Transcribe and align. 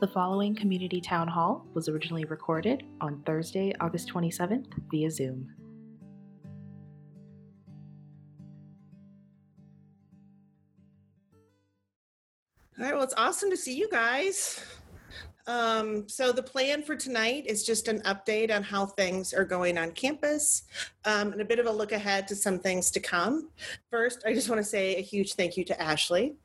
The 0.00 0.08
following 0.08 0.54
community 0.54 0.98
town 0.98 1.28
hall 1.28 1.66
was 1.74 1.86
originally 1.86 2.24
recorded 2.24 2.84
on 3.02 3.20
Thursday, 3.26 3.74
August 3.80 4.10
27th 4.10 4.64
via 4.90 5.10
Zoom. 5.10 5.54
All 12.78 12.86
right, 12.86 12.94
well, 12.94 13.02
it's 13.02 13.12
awesome 13.18 13.50
to 13.50 13.58
see 13.58 13.76
you 13.76 13.90
guys. 13.90 14.64
Um, 15.46 16.08
so 16.08 16.32
the 16.32 16.42
plan 16.42 16.82
for 16.82 16.96
tonight 16.96 17.44
is 17.46 17.66
just 17.66 17.86
an 17.86 18.00
update 18.02 18.54
on 18.54 18.62
how 18.62 18.86
things 18.86 19.34
are 19.34 19.44
going 19.44 19.76
on 19.76 19.92
campus 19.92 20.62
um, 21.04 21.32
and 21.32 21.42
a 21.42 21.44
bit 21.44 21.58
of 21.58 21.66
a 21.66 21.70
look 21.70 21.92
ahead 21.92 22.26
to 22.28 22.34
some 22.34 22.58
things 22.58 22.90
to 22.92 23.00
come. 23.00 23.50
First, 23.90 24.22
I 24.24 24.32
just 24.32 24.48
want 24.48 24.60
to 24.60 24.64
say 24.64 24.94
a 24.94 25.00
huge 25.00 25.34
thank 25.34 25.56
you 25.56 25.64
to 25.64 25.82
Ashley, 25.82 26.36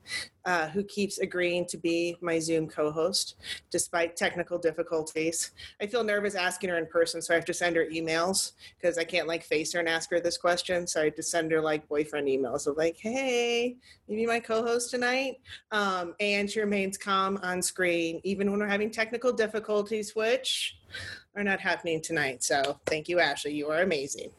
uh, 0.46 0.68
who 0.70 0.84
keeps 0.84 1.20
agreeing 1.20 1.68
to 1.68 1.78
be 1.78 2.18
my 2.20 2.40
Zoom 2.40 2.68
co-host 2.68 3.36
despite 3.70 4.16
technical 4.16 4.58
difficulties. 4.58 5.52
I 5.80 5.86
feel 5.86 6.04
nervous 6.04 6.34
asking 6.34 6.72
her 6.72 6.78
in 6.80 6.88
person, 6.88 7.22
so 7.22 7.36
I 7.36 7.36
have 7.36 7.46
to 7.46 7.54
send 7.54 7.76
her 7.76 7.86
emails 7.86 8.54
because 8.80 8.98
I 8.98 9.04
can't 9.04 9.28
like 9.28 9.44
face 9.44 9.72
her 9.74 9.80
and 9.80 9.88
ask 9.88 10.10
her 10.10 10.20
this 10.20 10.40
question. 10.40 10.88
So 10.88 11.02
I 11.02 11.06
have 11.06 11.16
to 11.16 11.24
send 11.24 11.52
her 11.52 11.62
like 11.62 11.88
boyfriend 11.88 12.28
emails 12.28 12.66
of 12.66 12.78
like, 12.78 12.98
"Hey, 12.98 13.78
you 14.08 14.16
be 14.16 14.26
my 14.26 14.40
co-host 14.40 14.90
tonight," 14.90 15.36
um, 15.72 16.16
and 16.20 16.50
she 16.50 16.62
remains 16.62 16.98
calm 16.98 17.38
on 17.44 17.62
screen 17.62 18.22
even 18.24 18.50
when 18.50 18.60
we're 18.60 18.68
having 18.68 18.90
technical 18.90 19.32
difficulties, 19.32 20.16
which 20.16 20.80
are 21.36 21.44
not 21.44 21.60
happening 21.60 22.02
tonight. 22.02 22.44
So 22.44 22.80
thank 22.88 23.08
you, 23.08 23.20
Ashley. 23.20 23.54
You 23.54 23.70
are 23.70 23.84
amazing 23.84 24.32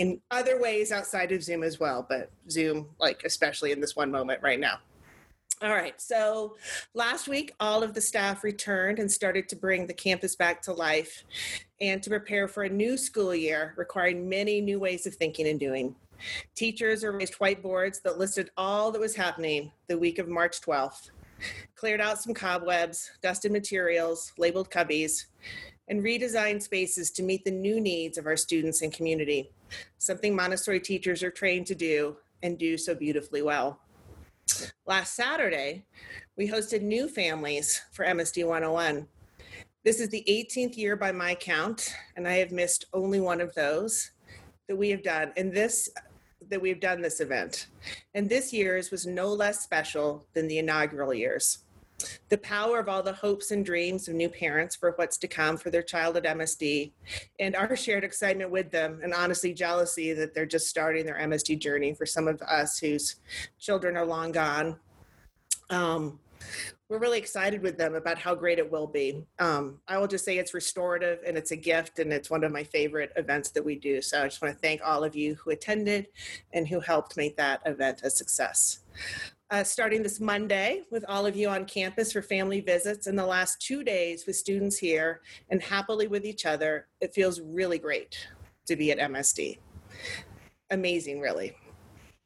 in 0.00 0.18
other 0.30 0.58
ways 0.58 0.92
outside 0.92 1.30
of 1.30 1.42
Zoom 1.42 1.62
as 1.62 1.78
well, 1.78 2.06
but 2.08 2.30
Zoom, 2.48 2.88
like 2.98 3.20
especially 3.26 3.70
in 3.70 3.82
this 3.82 3.94
one 3.94 4.10
moment 4.10 4.40
right 4.42 4.58
now. 4.58 4.78
All 5.60 5.68
right, 5.68 6.00
so 6.00 6.56
last 6.94 7.28
week, 7.28 7.52
all 7.60 7.82
of 7.82 7.92
the 7.92 8.00
staff 8.00 8.42
returned 8.42 8.98
and 8.98 9.12
started 9.12 9.46
to 9.50 9.56
bring 9.56 9.86
the 9.86 9.92
campus 9.92 10.34
back 10.34 10.62
to 10.62 10.72
life 10.72 11.24
and 11.82 12.02
to 12.02 12.08
prepare 12.08 12.48
for 12.48 12.62
a 12.62 12.68
new 12.68 12.96
school 12.96 13.34
year 13.34 13.74
requiring 13.76 14.26
many 14.26 14.62
new 14.62 14.80
ways 14.80 15.06
of 15.06 15.14
thinking 15.16 15.48
and 15.48 15.60
doing. 15.60 15.94
Teachers 16.54 17.04
erased 17.04 17.38
whiteboards 17.38 18.00
that 18.00 18.16
listed 18.16 18.48
all 18.56 18.90
that 18.92 19.00
was 19.00 19.14
happening 19.14 19.70
the 19.88 19.98
week 19.98 20.18
of 20.18 20.28
March 20.28 20.62
12th, 20.62 21.10
cleared 21.76 22.00
out 22.00 22.22
some 22.22 22.32
cobwebs, 22.32 23.10
dusted 23.20 23.52
materials, 23.52 24.32
labeled 24.38 24.70
cubbies, 24.70 25.26
and 25.90 26.04
redesign 26.04 26.62
spaces 26.62 27.10
to 27.10 27.22
meet 27.22 27.44
the 27.44 27.50
new 27.50 27.80
needs 27.80 28.16
of 28.16 28.26
our 28.26 28.36
students 28.36 28.80
and 28.80 28.92
community, 28.92 29.50
something 29.98 30.34
Montessori 30.34 30.78
teachers 30.78 31.22
are 31.22 31.32
trained 31.32 31.66
to 31.66 31.74
do 31.74 32.16
and 32.44 32.56
do 32.56 32.78
so 32.78 32.94
beautifully 32.94 33.42
well. 33.42 33.80
Last 34.86 35.14
Saturday, 35.14 35.84
we 36.36 36.48
hosted 36.48 36.82
new 36.82 37.08
families 37.08 37.82
for 37.92 38.04
MSD 38.04 38.46
101. 38.46 39.06
This 39.84 40.00
is 40.00 40.08
the 40.10 40.24
18th 40.28 40.76
year 40.76 40.94
by 40.94 41.10
my 41.10 41.34
count, 41.34 41.92
and 42.16 42.26
I 42.26 42.34
have 42.34 42.52
missed 42.52 42.84
only 42.92 43.20
one 43.20 43.40
of 43.40 43.54
those 43.54 44.12
that 44.68 44.76
we 44.76 44.90
have 44.90 45.02
done. 45.02 45.32
And 45.36 45.52
this 45.52 45.90
that 46.48 46.60
we've 46.60 46.80
done 46.80 47.00
this 47.00 47.20
event. 47.20 47.68
And 48.14 48.28
this 48.28 48.52
year's 48.52 48.90
was 48.90 49.06
no 49.06 49.28
less 49.28 49.60
special 49.60 50.26
than 50.34 50.48
the 50.48 50.58
inaugural 50.58 51.14
years. 51.14 51.58
The 52.28 52.38
power 52.38 52.78
of 52.78 52.88
all 52.88 53.02
the 53.02 53.12
hopes 53.12 53.50
and 53.50 53.64
dreams 53.64 54.08
of 54.08 54.14
new 54.14 54.28
parents 54.28 54.76
for 54.76 54.92
what's 54.92 55.18
to 55.18 55.28
come 55.28 55.56
for 55.56 55.70
their 55.70 55.82
child 55.82 56.16
at 56.16 56.24
MSD, 56.24 56.92
and 57.38 57.56
our 57.56 57.76
shared 57.76 58.04
excitement 58.04 58.50
with 58.50 58.70
them, 58.70 59.00
and 59.02 59.14
honestly, 59.14 59.52
jealousy 59.52 60.12
that 60.12 60.34
they're 60.34 60.46
just 60.46 60.68
starting 60.68 61.04
their 61.04 61.18
MSD 61.18 61.58
journey 61.58 61.94
for 61.94 62.06
some 62.06 62.28
of 62.28 62.40
us 62.42 62.78
whose 62.78 63.16
children 63.58 63.96
are 63.96 64.06
long 64.06 64.32
gone. 64.32 64.76
Um, 65.70 66.18
we're 66.88 66.98
really 66.98 67.18
excited 67.18 67.62
with 67.62 67.78
them 67.78 67.94
about 67.94 68.18
how 68.18 68.34
great 68.34 68.58
it 68.58 68.70
will 68.70 68.86
be. 68.86 69.24
Um, 69.38 69.78
I 69.86 69.98
will 69.98 70.08
just 70.08 70.24
say 70.24 70.38
it's 70.38 70.54
restorative 70.54 71.20
and 71.24 71.36
it's 71.38 71.52
a 71.52 71.56
gift, 71.56 72.00
and 72.00 72.12
it's 72.12 72.30
one 72.30 72.42
of 72.42 72.52
my 72.52 72.64
favorite 72.64 73.12
events 73.16 73.50
that 73.50 73.64
we 73.64 73.76
do. 73.76 74.02
So 74.02 74.22
I 74.22 74.24
just 74.24 74.42
want 74.42 74.54
to 74.54 74.60
thank 74.60 74.80
all 74.84 75.04
of 75.04 75.14
you 75.14 75.36
who 75.36 75.50
attended 75.50 76.08
and 76.52 76.66
who 76.66 76.80
helped 76.80 77.16
make 77.16 77.36
that 77.36 77.62
event 77.64 78.00
a 78.02 78.10
success. 78.10 78.80
Uh, 79.50 79.64
starting 79.64 80.00
this 80.00 80.20
Monday 80.20 80.82
with 80.92 81.04
all 81.08 81.26
of 81.26 81.34
you 81.34 81.48
on 81.48 81.64
campus 81.64 82.12
for 82.12 82.22
family 82.22 82.60
visits, 82.60 83.08
and 83.08 83.18
the 83.18 83.26
last 83.26 83.60
two 83.60 83.82
days 83.82 84.24
with 84.24 84.36
students 84.36 84.78
here 84.78 85.22
and 85.48 85.60
happily 85.60 86.06
with 86.06 86.24
each 86.24 86.46
other, 86.46 86.86
it 87.00 87.12
feels 87.12 87.40
really 87.40 87.76
great 87.76 88.16
to 88.66 88.76
be 88.76 88.92
at 88.92 88.98
MSD. 88.98 89.58
Amazing, 90.70 91.18
really. 91.18 91.56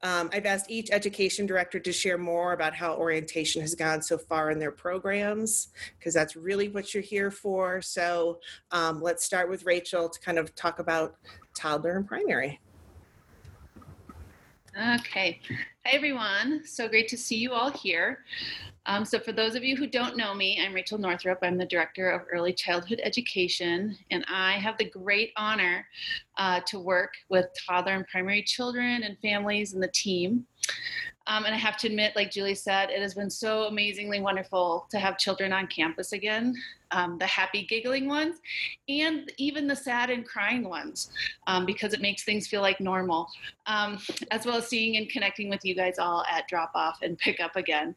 Um, 0.03 0.29
I've 0.35 0.45
asked 0.45 0.71
each 0.71 0.91
education 0.93 1.47
director 1.47 1.81
to 1.81 1.93
share 1.95 2.19
more 2.19 2.53
about 2.53 2.75
how 2.75 2.95
orientation 2.95 3.63
has 3.63 3.75
gone 3.75 4.03
so 4.03 4.19
far 4.19 4.51
in 4.51 4.59
their 4.59 4.71
programs, 4.71 5.69
because 5.99 6.13
that's 6.13 6.37
really 6.37 6.69
what 6.69 6.93
you're 6.93 7.03
here 7.03 7.31
for. 7.31 7.81
So 7.81 8.39
um, 8.71 9.01
let's 9.01 9.25
start 9.25 9.49
with 9.49 9.65
Rachel 9.65 10.11
to 10.11 10.21
kind 10.21 10.39
of 10.39 10.55
talk 10.55 10.79
about 10.79 11.17
toddler 11.57 11.97
and 11.97 12.07
primary. 12.07 12.61
Okay. 14.77 15.41
Hi, 15.87 15.93
everyone. 15.93 16.63
So 16.65 16.89
great 16.89 17.07
to 17.09 17.17
see 17.17 17.37
you 17.37 17.53
all 17.53 17.71
here. 17.71 18.25
Um, 18.87 19.05
so, 19.05 19.21
for 19.21 19.31
those 19.31 19.55
of 19.55 19.63
you 19.63 19.77
who 19.77 19.87
don't 19.87 20.17
know 20.17 20.35
me, 20.35 20.61
I'm 20.61 20.75
Rachel 20.75 20.99
Northrup. 20.99 21.39
I'm 21.43 21.57
the 21.57 21.65
Director 21.65 22.11
of 22.11 22.23
Early 22.31 22.53
Childhood 22.53 23.01
Education, 23.05 23.97
and 24.11 24.25
I 24.29 24.55
have 24.55 24.77
the 24.77 24.91
great 24.91 25.33
honor 25.37 25.87
uh, 26.39 26.61
to 26.67 26.81
work 26.81 27.15
with 27.29 27.47
toddler 27.67 27.93
and 27.93 28.07
primary 28.09 28.43
children 28.43 29.05
and 29.05 29.17
families 29.21 29.75
and 29.75 29.83
the 29.83 29.93
team. 29.95 30.45
Um, 31.27 31.47
and 31.47 31.55
I 31.55 31.59
have 31.59 31.79
to 31.79 31.87
admit, 31.87 32.15
like 32.17 32.31
Julie 32.31 32.55
said, 32.55 32.91
it 32.91 33.01
has 33.01 33.15
been 33.15 33.31
so 33.31 33.65
amazingly 33.65 34.21
wonderful 34.21 34.87
to 34.91 34.99
have 34.99 35.17
children 35.17 35.53
on 35.53 35.67
campus 35.69 36.13
again 36.13 36.55
um, 36.95 37.19
the 37.19 37.27
happy, 37.27 37.67
giggling 37.69 38.09
ones, 38.09 38.37
and 38.89 39.31
even 39.37 39.67
the 39.67 39.77
sad 39.77 40.11
and 40.11 40.25
crying 40.25 40.69
ones, 40.69 41.11
um, 41.47 41.67
because 41.67 41.93
it 41.93 42.01
makes 42.01 42.25
things 42.25 42.47
feel 42.47 42.63
like 42.63 42.81
normal, 42.81 43.29
um, 43.67 43.99
as 44.31 44.47
well 44.47 44.57
as 44.57 44.69
seeing 44.69 44.97
and 44.97 45.09
connecting 45.11 45.51
with 45.51 45.65
you 45.65 45.75
guys 45.75 45.99
all 45.99 46.25
at 46.31 46.47
drop 46.49 46.71
off 46.75 46.99
and 47.03 47.19
pick 47.19 47.41
up 47.41 47.57
again. 47.57 47.95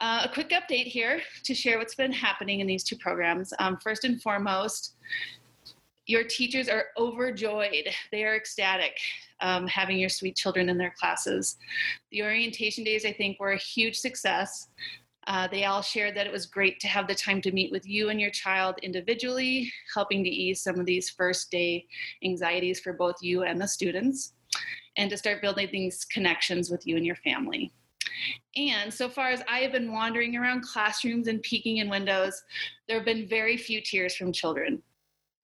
Uh, 0.00 0.22
a 0.24 0.28
quick 0.28 0.50
update 0.50 0.84
here 0.84 1.22
to 1.42 1.54
share 1.54 1.78
what's 1.78 1.94
been 1.94 2.12
happening 2.12 2.60
in 2.60 2.66
these 2.66 2.84
two 2.84 2.96
programs. 2.96 3.54
Um, 3.58 3.78
first 3.78 4.04
and 4.04 4.20
foremost, 4.20 4.94
your 6.06 6.24
teachers 6.24 6.68
are 6.68 6.86
overjoyed. 6.98 7.88
They 8.12 8.24
are 8.24 8.36
ecstatic 8.36 8.98
um, 9.40 9.66
having 9.66 9.98
your 9.98 10.08
sweet 10.08 10.36
children 10.36 10.68
in 10.68 10.78
their 10.78 10.94
classes. 10.98 11.56
The 12.10 12.22
orientation 12.22 12.84
days, 12.84 13.04
I 13.04 13.12
think, 13.12 13.38
were 13.38 13.52
a 13.52 13.58
huge 13.58 13.98
success. 13.98 14.68
Uh, 15.26 15.48
they 15.48 15.64
all 15.64 15.82
shared 15.82 16.16
that 16.16 16.26
it 16.26 16.32
was 16.32 16.46
great 16.46 16.78
to 16.78 16.86
have 16.86 17.08
the 17.08 17.14
time 17.14 17.40
to 17.42 17.50
meet 17.50 17.72
with 17.72 17.86
you 17.86 18.10
and 18.10 18.20
your 18.20 18.30
child 18.30 18.76
individually, 18.82 19.72
helping 19.92 20.22
to 20.22 20.30
ease 20.30 20.62
some 20.62 20.78
of 20.78 20.86
these 20.86 21.10
first 21.10 21.50
day 21.50 21.84
anxieties 22.24 22.78
for 22.78 22.92
both 22.92 23.16
you 23.20 23.42
and 23.42 23.60
the 23.60 23.66
students, 23.66 24.34
and 24.96 25.10
to 25.10 25.16
start 25.16 25.42
building 25.42 25.68
these 25.72 26.04
connections 26.04 26.70
with 26.70 26.86
you 26.86 26.96
and 26.96 27.04
your 27.04 27.16
family. 27.16 27.72
And 28.56 28.92
so 28.92 29.08
far 29.08 29.30
as 29.30 29.42
I 29.48 29.58
have 29.58 29.72
been 29.72 29.92
wandering 29.92 30.36
around 30.36 30.62
classrooms 30.62 31.28
and 31.28 31.42
peeking 31.42 31.78
in 31.78 31.90
windows, 31.90 32.42
there 32.86 32.96
have 32.96 33.04
been 33.04 33.28
very 33.28 33.56
few 33.56 33.80
tears 33.82 34.14
from 34.14 34.32
children. 34.32 34.82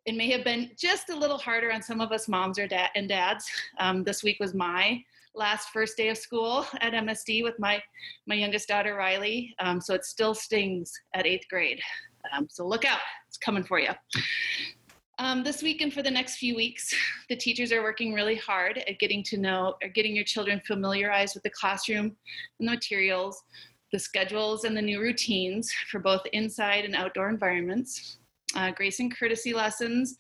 It 0.05 0.17
may 0.17 0.31
have 0.33 0.43
been 0.43 0.71
just 0.77 1.11
a 1.11 1.17
little 1.17 1.39
harder 1.39 1.73
on 1.73 1.81
some 1.81 2.01
of 2.01 2.11
us 2.11 2.29
moms 2.29 2.59
or 2.59 2.67
dad 2.67 2.91
and 2.97 3.09
dads. 3.09 3.49
Um, 3.79 4.03
this 4.03 4.25
week 4.25 4.39
was 4.41 4.53
my 4.53 5.01
last 5.35 5.69
first 5.69 5.97
day 5.97 6.09
of 6.09 6.19
school 6.19 6.67
at 6.81 6.93
MSD 6.93 7.45
with 7.45 7.59
my 7.59 7.81
my 8.27 8.35
youngest 8.35 8.67
daughter 8.67 8.97
Riley. 8.97 9.55
Um, 9.61 9.81
so 9.81 9.95
it 9.95 10.05
still 10.05 10.35
stings 10.35 10.93
at 11.15 11.25
eighth 11.25 11.47
grade. 11.49 11.81
Um, 12.33 12.49
so 12.51 12.67
look 12.67 12.85
out, 12.85 12.99
it's 13.29 13.39
coming 13.39 13.63
for 13.63 13.79
you. 13.79 13.91
Um, 15.19 15.45
this 15.45 15.63
week 15.63 15.83
and 15.83 15.93
for 15.93 16.03
the 16.03 16.11
next 16.11 16.37
few 16.37 16.57
weeks, 16.57 16.93
the 17.29 17.37
teachers 17.37 17.71
are 17.71 17.83
working 17.83 18.13
really 18.13 18.37
hard 18.37 18.79
at 18.89 18.99
getting 18.99 19.23
to 19.25 19.37
know 19.37 19.75
or 19.83 19.89
getting 19.89 20.17
your 20.17 20.25
children 20.25 20.61
familiarized 20.67 21.35
with 21.35 21.45
the 21.45 21.51
classroom 21.51 22.17
and 22.59 22.69
the 22.69 22.73
materials, 22.73 23.41
the 23.93 24.01
schedules, 24.01 24.65
and 24.65 24.77
the 24.77 24.83
new 24.83 25.01
routines 25.01 25.73
for 25.91 26.01
both 26.01 26.23
inside 26.33 26.85
and 26.85 26.97
outdoor 26.97 27.29
environments, 27.29 28.19
uh, 28.55 28.71
grace 28.71 29.01
and 29.01 29.17
courtesy 29.17 29.53
lessons, 29.53 30.17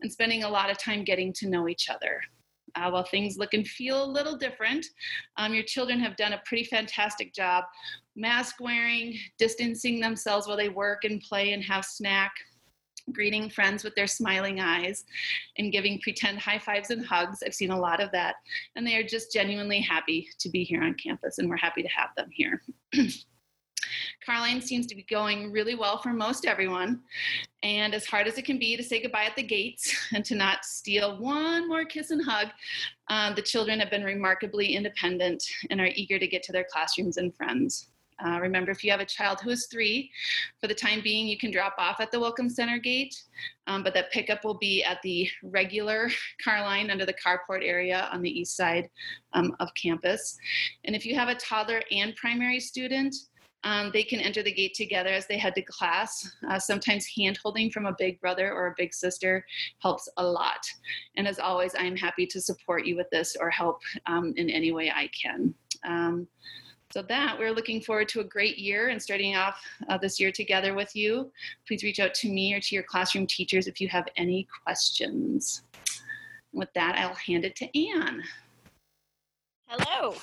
and 0.00 0.12
spending 0.12 0.44
a 0.44 0.48
lot 0.48 0.70
of 0.70 0.78
time 0.78 1.04
getting 1.04 1.32
to 1.34 1.48
know 1.48 1.68
each 1.68 1.88
other. 1.88 2.20
Uh, 2.76 2.88
while 2.88 3.04
things 3.04 3.36
look 3.36 3.52
and 3.52 3.66
feel 3.66 4.04
a 4.04 4.06
little 4.06 4.36
different, 4.36 4.86
um, 5.36 5.52
your 5.52 5.64
children 5.64 5.98
have 5.98 6.16
done 6.16 6.34
a 6.34 6.42
pretty 6.44 6.64
fantastic 6.64 7.34
job 7.34 7.64
mask 8.16 8.56
wearing, 8.60 9.18
distancing 9.38 9.98
themselves 9.98 10.46
while 10.46 10.56
they 10.56 10.68
work 10.68 11.04
and 11.04 11.20
play 11.20 11.52
and 11.52 11.64
have 11.64 11.84
snack, 11.84 12.32
greeting 13.12 13.50
friends 13.50 13.82
with 13.82 13.94
their 13.94 14.06
smiling 14.06 14.60
eyes 14.60 15.04
and 15.58 15.72
giving 15.72 16.00
pretend 16.00 16.38
high 16.38 16.58
fives 16.58 16.90
and 16.90 17.04
hugs. 17.04 17.42
I've 17.44 17.54
seen 17.54 17.70
a 17.70 17.78
lot 17.78 18.00
of 18.00 18.12
that. 18.12 18.36
And 18.76 18.86
they 18.86 18.96
are 18.96 19.02
just 19.02 19.32
genuinely 19.32 19.80
happy 19.80 20.28
to 20.38 20.48
be 20.48 20.64
here 20.64 20.82
on 20.82 20.94
campus, 20.94 21.38
and 21.38 21.48
we're 21.48 21.56
happy 21.56 21.82
to 21.82 21.88
have 21.88 22.10
them 22.16 22.28
here. 22.32 22.62
Carline 24.24 24.60
seems 24.60 24.86
to 24.86 24.94
be 24.94 25.02
going 25.04 25.52
really 25.52 25.74
well 25.74 25.98
for 25.98 26.12
most 26.12 26.46
everyone. 26.46 27.00
And 27.62 27.94
as 27.94 28.06
hard 28.06 28.26
as 28.26 28.38
it 28.38 28.44
can 28.44 28.58
be 28.58 28.76
to 28.76 28.82
say 28.82 29.02
goodbye 29.02 29.24
at 29.24 29.36
the 29.36 29.42
gates 29.42 29.94
and 30.14 30.24
to 30.24 30.34
not 30.34 30.64
steal 30.64 31.18
one 31.18 31.68
more 31.68 31.84
kiss 31.84 32.10
and 32.10 32.24
hug, 32.24 32.48
um, 33.08 33.34
the 33.34 33.42
children 33.42 33.80
have 33.80 33.90
been 33.90 34.04
remarkably 34.04 34.74
independent 34.74 35.44
and 35.70 35.80
are 35.80 35.90
eager 35.94 36.18
to 36.18 36.26
get 36.26 36.42
to 36.44 36.52
their 36.52 36.66
classrooms 36.70 37.16
and 37.16 37.34
friends. 37.34 37.88
Uh, 38.24 38.38
remember, 38.40 38.70
if 38.70 38.84
you 38.84 38.90
have 38.90 39.00
a 39.00 39.04
child 39.04 39.40
who 39.40 39.50
is 39.50 39.66
three, 39.66 40.10
for 40.60 40.66
the 40.66 40.74
time 40.74 41.00
being, 41.02 41.26
you 41.26 41.38
can 41.38 41.50
drop 41.50 41.74
off 41.78 42.00
at 42.00 42.10
the 42.10 42.20
Welcome 42.20 42.50
Center 42.50 42.78
gate, 42.78 43.14
um, 43.66 43.82
but 43.82 43.94
that 43.94 44.12
pickup 44.12 44.44
will 44.44 44.58
be 44.58 44.84
at 44.84 45.00
the 45.02 45.28
regular 45.42 46.10
car 46.44 46.60
line 46.60 46.90
under 46.90 47.06
the 47.06 47.14
carport 47.14 47.62
area 47.62 48.08
on 48.12 48.22
the 48.22 48.30
east 48.30 48.56
side 48.56 48.88
um, 49.32 49.54
of 49.60 49.72
campus. 49.74 50.36
And 50.84 50.94
if 50.94 51.06
you 51.06 51.14
have 51.14 51.28
a 51.28 51.34
toddler 51.34 51.82
and 51.90 52.14
primary 52.16 52.60
student, 52.60 53.14
um, 53.64 53.90
they 53.92 54.02
can 54.02 54.20
enter 54.20 54.42
the 54.42 54.52
gate 54.52 54.74
together 54.74 55.10
as 55.10 55.26
they 55.26 55.38
head 55.38 55.54
to 55.54 55.62
class. 55.62 56.30
Uh, 56.48 56.58
sometimes 56.58 57.06
hand 57.06 57.38
holding 57.42 57.70
from 57.70 57.86
a 57.86 57.94
big 57.98 58.20
brother 58.20 58.52
or 58.52 58.68
a 58.68 58.74
big 58.76 58.94
sister 58.94 59.44
helps 59.80 60.08
a 60.16 60.24
lot. 60.24 60.64
And 61.16 61.28
as 61.28 61.38
always, 61.38 61.74
I'm 61.78 61.96
happy 61.96 62.26
to 62.26 62.40
support 62.40 62.86
you 62.86 62.96
with 62.96 63.10
this 63.10 63.36
or 63.38 63.50
help 63.50 63.82
um, 64.06 64.32
in 64.36 64.48
any 64.48 64.72
way 64.72 64.90
I 64.90 65.08
can. 65.08 65.54
Um, 65.84 66.26
so 66.92 67.02
that 67.02 67.38
we're 67.38 67.52
looking 67.52 67.80
forward 67.80 68.08
to 68.08 68.20
a 68.20 68.24
great 68.24 68.58
year 68.58 68.88
and 68.88 69.00
starting 69.00 69.36
off 69.36 69.62
uh, 69.88 69.96
this 69.96 70.18
year 70.18 70.32
together 70.32 70.74
with 70.74 70.96
you. 70.96 71.30
Please 71.66 71.84
reach 71.84 72.00
out 72.00 72.14
to 72.14 72.28
me 72.28 72.52
or 72.52 72.60
to 72.60 72.74
your 72.74 72.82
classroom 72.82 73.26
teachers 73.26 73.68
if 73.68 73.80
you 73.80 73.88
have 73.88 74.08
any 74.16 74.48
questions. 74.64 75.62
With 76.52 76.72
that, 76.74 76.96
I'll 76.98 77.14
hand 77.14 77.44
it 77.44 77.54
to 77.56 77.78
Anne. 77.78 78.24
Hello. 79.68 80.16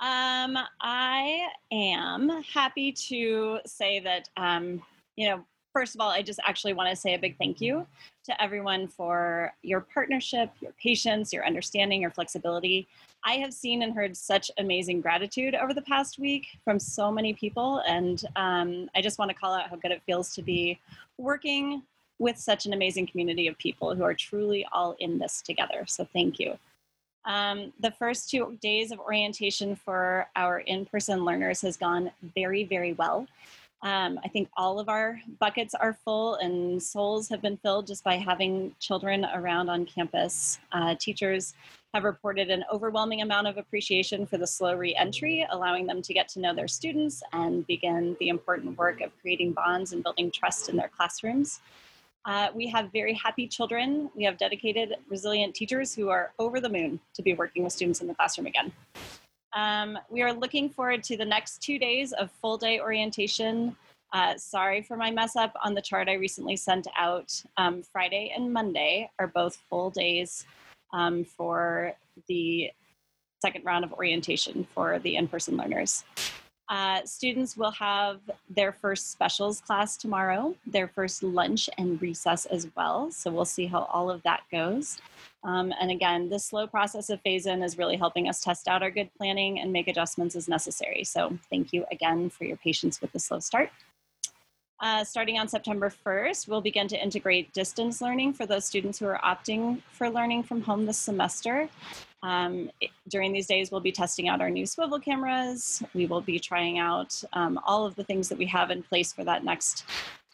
Um, 0.00 0.58
I 0.80 1.46
am 1.72 2.28
happy 2.42 2.92
to 2.92 3.60
say 3.64 3.98
that, 4.00 4.28
um, 4.36 4.82
you 5.16 5.28
know, 5.28 5.44
first 5.72 5.94
of 5.94 6.00
all, 6.00 6.10
I 6.10 6.22
just 6.22 6.40
actually 6.42 6.74
want 6.74 6.90
to 6.90 6.96
say 6.96 7.14
a 7.14 7.18
big 7.18 7.38
thank 7.38 7.60
you 7.60 7.86
to 8.24 8.42
everyone 8.42 8.88
for 8.88 9.52
your 9.62 9.80
partnership, 9.80 10.50
your 10.60 10.72
patience, 10.82 11.32
your 11.32 11.46
understanding, 11.46 12.02
your 12.02 12.10
flexibility. 12.10 12.86
I 13.24 13.34
have 13.34 13.54
seen 13.54 13.82
and 13.82 13.94
heard 13.94 14.16
such 14.16 14.50
amazing 14.58 15.00
gratitude 15.00 15.54
over 15.54 15.72
the 15.72 15.82
past 15.82 16.18
week 16.18 16.46
from 16.62 16.78
so 16.78 17.10
many 17.10 17.32
people. 17.32 17.82
And 17.86 18.22
um, 18.36 18.90
I 18.94 19.00
just 19.00 19.18
want 19.18 19.30
to 19.30 19.34
call 19.34 19.54
out 19.54 19.70
how 19.70 19.76
good 19.76 19.92
it 19.92 20.02
feels 20.04 20.34
to 20.34 20.42
be 20.42 20.78
working 21.18 21.82
with 22.18 22.38
such 22.38 22.66
an 22.66 22.72
amazing 22.72 23.06
community 23.06 23.46
of 23.46 23.58
people 23.58 23.94
who 23.94 24.02
are 24.02 24.14
truly 24.14 24.66
all 24.72 24.96
in 25.00 25.18
this 25.18 25.42
together. 25.42 25.84
So 25.86 26.06
thank 26.12 26.38
you. 26.38 26.58
Um, 27.26 27.72
the 27.80 27.90
first 27.90 28.30
two 28.30 28.56
days 28.62 28.92
of 28.92 29.00
orientation 29.00 29.74
for 29.74 30.28
our 30.36 30.60
in 30.60 30.86
person 30.86 31.24
learners 31.24 31.60
has 31.62 31.76
gone 31.76 32.10
very, 32.34 32.64
very 32.64 32.92
well. 32.94 33.26
Um, 33.82 34.18
I 34.24 34.28
think 34.28 34.48
all 34.56 34.80
of 34.80 34.88
our 34.88 35.20
buckets 35.38 35.74
are 35.74 35.98
full 36.04 36.36
and 36.36 36.82
souls 36.82 37.28
have 37.28 37.42
been 37.42 37.58
filled 37.58 37.86
just 37.86 38.02
by 38.02 38.16
having 38.16 38.74
children 38.80 39.26
around 39.34 39.68
on 39.68 39.84
campus. 39.84 40.58
Uh, 40.72 40.94
teachers 40.98 41.54
have 41.92 42.04
reported 42.04 42.50
an 42.50 42.64
overwhelming 42.72 43.22
amount 43.22 43.46
of 43.46 43.58
appreciation 43.58 44.26
for 44.26 44.38
the 44.38 44.46
slow 44.46 44.74
reentry, 44.74 45.46
allowing 45.50 45.86
them 45.86 46.00
to 46.02 46.14
get 46.14 46.28
to 46.28 46.40
know 46.40 46.54
their 46.54 46.68
students 46.68 47.22
and 47.32 47.66
begin 47.66 48.16
the 48.18 48.28
important 48.28 48.76
work 48.78 49.00
of 49.00 49.10
creating 49.20 49.52
bonds 49.52 49.92
and 49.92 50.02
building 50.02 50.30
trust 50.30 50.68
in 50.68 50.76
their 50.76 50.88
classrooms. 50.88 51.60
Uh, 52.26 52.48
we 52.54 52.66
have 52.66 52.90
very 52.92 53.14
happy 53.14 53.46
children. 53.46 54.10
We 54.16 54.24
have 54.24 54.36
dedicated, 54.36 54.96
resilient 55.08 55.54
teachers 55.54 55.94
who 55.94 56.08
are 56.08 56.32
over 56.40 56.60
the 56.60 56.68
moon 56.68 56.98
to 57.14 57.22
be 57.22 57.34
working 57.34 57.62
with 57.62 57.72
students 57.72 58.00
in 58.00 58.08
the 58.08 58.14
classroom 58.14 58.48
again. 58.48 58.72
Um, 59.54 59.96
we 60.10 60.22
are 60.22 60.32
looking 60.32 60.68
forward 60.68 61.04
to 61.04 61.16
the 61.16 61.24
next 61.24 61.62
two 61.62 61.78
days 61.78 62.12
of 62.12 62.30
full 62.42 62.58
day 62.58 62.80
orientation. 62.80 63.76
Uh, 64.12 64.36
sorry 64.36 64.82
for 64.82 64.96
my 64.96 65.10
mess 65.10 65.36
up 65.36 65.52
on 65.64 65.74
the 65.74 65.80
chart 65.80 66.08
I 66.08 66.14
recently 66.14 66.56
sent 66.56 66.88
out. 66.98 67.42
Um, 67.56 67.82
Friday 67.82 68.32
and 68.36 68.52
Monday 68.52 69.08
are 69.20 69.28
both 69.28 69.56
full 69.70 69.90
days 69.90 70.44
um, 70.92 71.24
for 71.24 71.92
the 72.28 72.70
second 73.40 73.64
round 73.64 73.84
of 73.84 73.92
orientation 73.92 74.66
for 74.74 74.98
the 74.98 75.14
in 75.14 75.28
person 75.28 75.56
learners. 75.56 76.02
Uh, 76.68 77.00
students 77.04 77.56
will 77.56 77.70
have 77.70 78.20
their 78.50 78.72
first 78.72 79.12
specials 79.12 79.60
class 79.60 79.96
tomorrow, 79.96 80.54
their 80.66 80.88
first 80.88 81.22
lunch 81.22 81.70
and 81.78 82.02
recess 82.02 82.44
as 82.46 82.66
well. 82.76 83.10
So 83.12 83.30
we'll 83.30 83.44
see 83.44 83.66
how 83.66 83.84
all 83.84 84.10
of 84.10 84.22
that 84.24 84.42
goes. 84.50 84.98
Um, 85.44 85.72
and 85.80 85.92
again, 85.92 86.28
this 86.28 86.44
slow 86.44 86.66
process 86.66 87.08
of 87.08 87.20
phase 87.20 87.46
in 87.46 87.62
is 87.62 87.78
really 87.78 87.96
helping 87.96 88.28
us 88.28 88.40
test 88.40 88.66
out 88.66 88.82
our 88.82 88.90
good 88.90 89.10
planning 89.16 89.60
and 89.60 89.72
make 89.72 89.86
adjustments 89.86 90.34
as 90.34 90.48
necessary. 90.48 91.04
So 91.04 91.38
thank 91.50 91.72
you 91.72 91.84
again 91.92 92.30
for 92.30 92.44
your 92.44 92.56
patience 92.56 93.00
with 93.00 93.12
the 93.12 93.20
slow 93.20 93.38
start. 93.38 93.70
Uh, 94.80 95.04
starting 95.04 95.38
on 95.38 95.48
September 95.48 95.90
1st, 96.04 96.48
we'll 96.48 96.60
begin 96.60 96.86
to 96.88 97.02
integrate 97.02 97.52
distance 97.54 98.02
learning 98.02 98.32
for 98.34 98.44
those 98.44 98.64
students 98.64 98.98
who 98.98 99.06
are 99.06 99.20
opting 99.24 99.80
for 99.92 100.10
learning 100.10 100.42
from 100.42 100.60
home 100.60 100.84
this 100.84 100.98
semester. 100.98 101.68
Um, 102.22 102.70
during 103.08 103.32
these 103.32 103.46
days, 103.46 103.70
we'll 103.70 103.80
be 103.80 103.92
testing 103.92 104.28
out 104.28 104.40
our 104.40 104.50
new 104.50 104.66
swivel 104.66 104.98
cameras. 104.98 105.82
We 105.94 106.06
will 106.06 106.20
be 106.20 106.38
trying 106.38 106.78
out 106.78 107.22
um, 107.32 107.60
all 107.66 107.86
of 107.86 107.94
the 107.94 108.04
things 108.04 108.28
that 108.28 108.38
we 108.38 108.46
have 108.46 108.70
in 108.70 108.82
place 108.82 109.12
for 109.12 109.24
that 109.24 109.44
next 109.44 109.84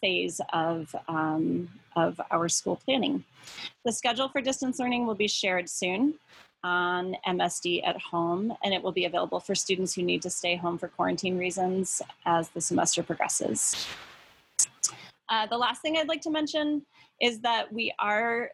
phase 0.01 0.41
of, 0.53 0.95
um, 1.09 1.69
of 1.97 2.21
our 2.31 2.49
school 2.49 2.77
planning. 2.77 3.25
The 3.85 3.93
schedule 3.93 4.29
for 4.29 4.41
distance 4.41 4.79
learning 4.79 5.07
will 5.07 5.15
be 5.15 5.29
shared 5.29 5.69
soon 5.69 6.15
on 6.65 7.17
MSD 7.27 7.87
at 7.87 8.01
home, 8.01 8.57
and 8.63 8.73
it 8.73 8.83
will 8.83 8.93
be 8.93 9.05
available 9.05 9.41
for 9.41 9.55
students 9.55 9.95
who 9.95 10.03
need 10.03 10.23
to 10.23 10.31
stay 10.31 10.57
home 10.57 10.79
for 10.79 10.89
quarantine 10.89 11.37
reasons 11.37 12.01
as 12.25 12.51
the 12.51 12.61
semester 12.61 13.03
progresses. 13.03 13.87
Uh, 15.29 15.47
the 15.47 15.57
last 15.57 15.83
thing 15.83 15.97
I'd 15.97 16.09
like 16.09 16.21
to 16.23 16.31
mention 16.31 16.85
is 17.21 17.41
that 17.41 17.73
we 17.73 17.93
are 17.99 18.51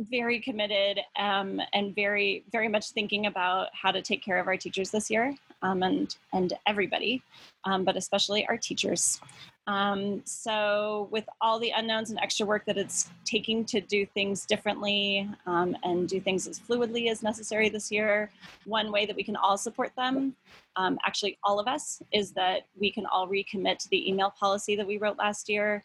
very 0.00 0.40
committed 0.40 1.00
um, 1.16 1.60
and 1.74 1.94
very 1.94 2.44
very 2.50 2.68
much 2.68 2.90
thinking 2.90 3.26
about 3.26 3.68
how 3.72 3.90
to 3.90 4.00
take 4.00 4.22
care 4.22 4.38
of 4.38 4.46
our 4.46 4.56
teachers 4.56 4.90
this 4.90 5.10
year 5.10 5.34
um, 5.62 5.82
and 5.82 6.16
and 6.32 6.54
everybody 6.66 7.22
um, 7.64 7.84
but 7.84 7.96
especially 7.96 8.46
our 8.46 8.56
teachers. 8.56 9.20
Um, 9.66 10.22
so 10.24 11.08
with 11.12 11.28
all 11.40 11.60
the 11.60 11.70
unknowns 11.70 12.10
and 12.10 12.18
extra 12.18 12.44
work 12.46 12.64
that 12.64 12.78
it's 12.78 13.10
taking 13.24 13.64
to 13.66 13.80
do 13.80 14.06
things 14.06 14.44
differently 14.46 15.28
um, 15.46 15.76
and 15.84 16.08
do 16.08 16.18
things 16.18 16.48
as 16.48 16.58
fluidly 16.58 17.10
as 17.10 17.22
necessary 17.22 17.68
this 17.68 17.92
year 17.92 18.30
one 18.64 18.90
way 18.90 19.06
that 19.06 19.14
we 19.14 19.22
can 19.22 19.36
all 19.36 19.56
support 19.56 19.92
them 19.96 20.34
um, 20.76 20.98
actually 21.04 21.38
all 21.44 21.60
of 21.60 21.68
us 21.68 22.02
is 22.12 22.32
that 22.32 22.62
we 22.80 22.90
can 22.90 23.06
all 23.06 23.28
recommit 23.28 23.78
to 23.78 23.88
the 23.90 24.08
email 24.08 24.30
policy 24.30 24.74
that 24.74 24.86
we 24.86 24.96
wrote 24.96 25.18
last 25.18 25.48
year 25.48 25.84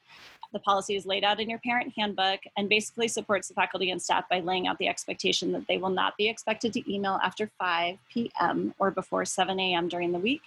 the 0.54 0.60
policy 0.60 0.96
is 0.96 1.06
laid 1.06 1.24
out 1.24 1.40
in 1.40 1.50
your 1.50 1.60
parent 1.60 1.94
handbook 1.96 2.40
and 2.58 2.70
basically 2.70 3.08
supports 3.08 3.48
the 3.48 3.54
faculty 3.54 3.90
and 3.92 4.02
staff 4.02 4.28
by 4.30 4.40
laying 4.40 4.68
out 4.68 4.78
the 4.78 4.88
expectation 4.88 5.52
that 5.52 5.68
they 5.68 5.78
will 5.78 5.90
not 5.90 6.18
be 6.18 6.28
expected 6.28 6.74
to 6.74 6.94
email 6.94 7.20
after 7.24 7.50
5 7.60 7.98
p.m. 8.12 8.74
or 8.80 8.92
before 8.92 9.26
7 9.26 9.60
a.m. 9.60 9.88
during 9.88 10.12
the 10.12 10.20
week, 10.20 10.42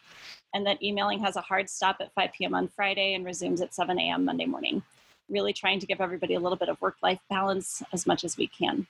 and 0.54 0.66
that 0.66 0.82
emailing 0.82 1.20
has 1.20 1.36
a 1.36 1.40
hard 1.40 1.68
stop 1.68 1.96
at 2.00 2.12
5 2.14 2.32
p.m. 2.32 2.54
on 2.54 2.68
Friday 2.68 3.14
and 3.14 3.24
resumes 3.24 3.60
at 3.60 3.74
7 3.74 3.98
a.m. 3.98 4.24
Monday 4.24 4.46
morning. 4.46 4.82
Really 5.28 5.52
trying 5.52 5.78
to 5.80 5.86
give 5.86 6.00
everybody 6.00 6.34
a 6.34 6.40
little 6.40 6.58
bit 6.58 6.68
of 6.68 6.80
work 6.80 6.96
life 7.02 7.20
balance 7.28 7.82
as 7.92 8.06
much 8.06 8.24
as 8.24 8.36
we 8.36 8.46
can. 8.46 8.86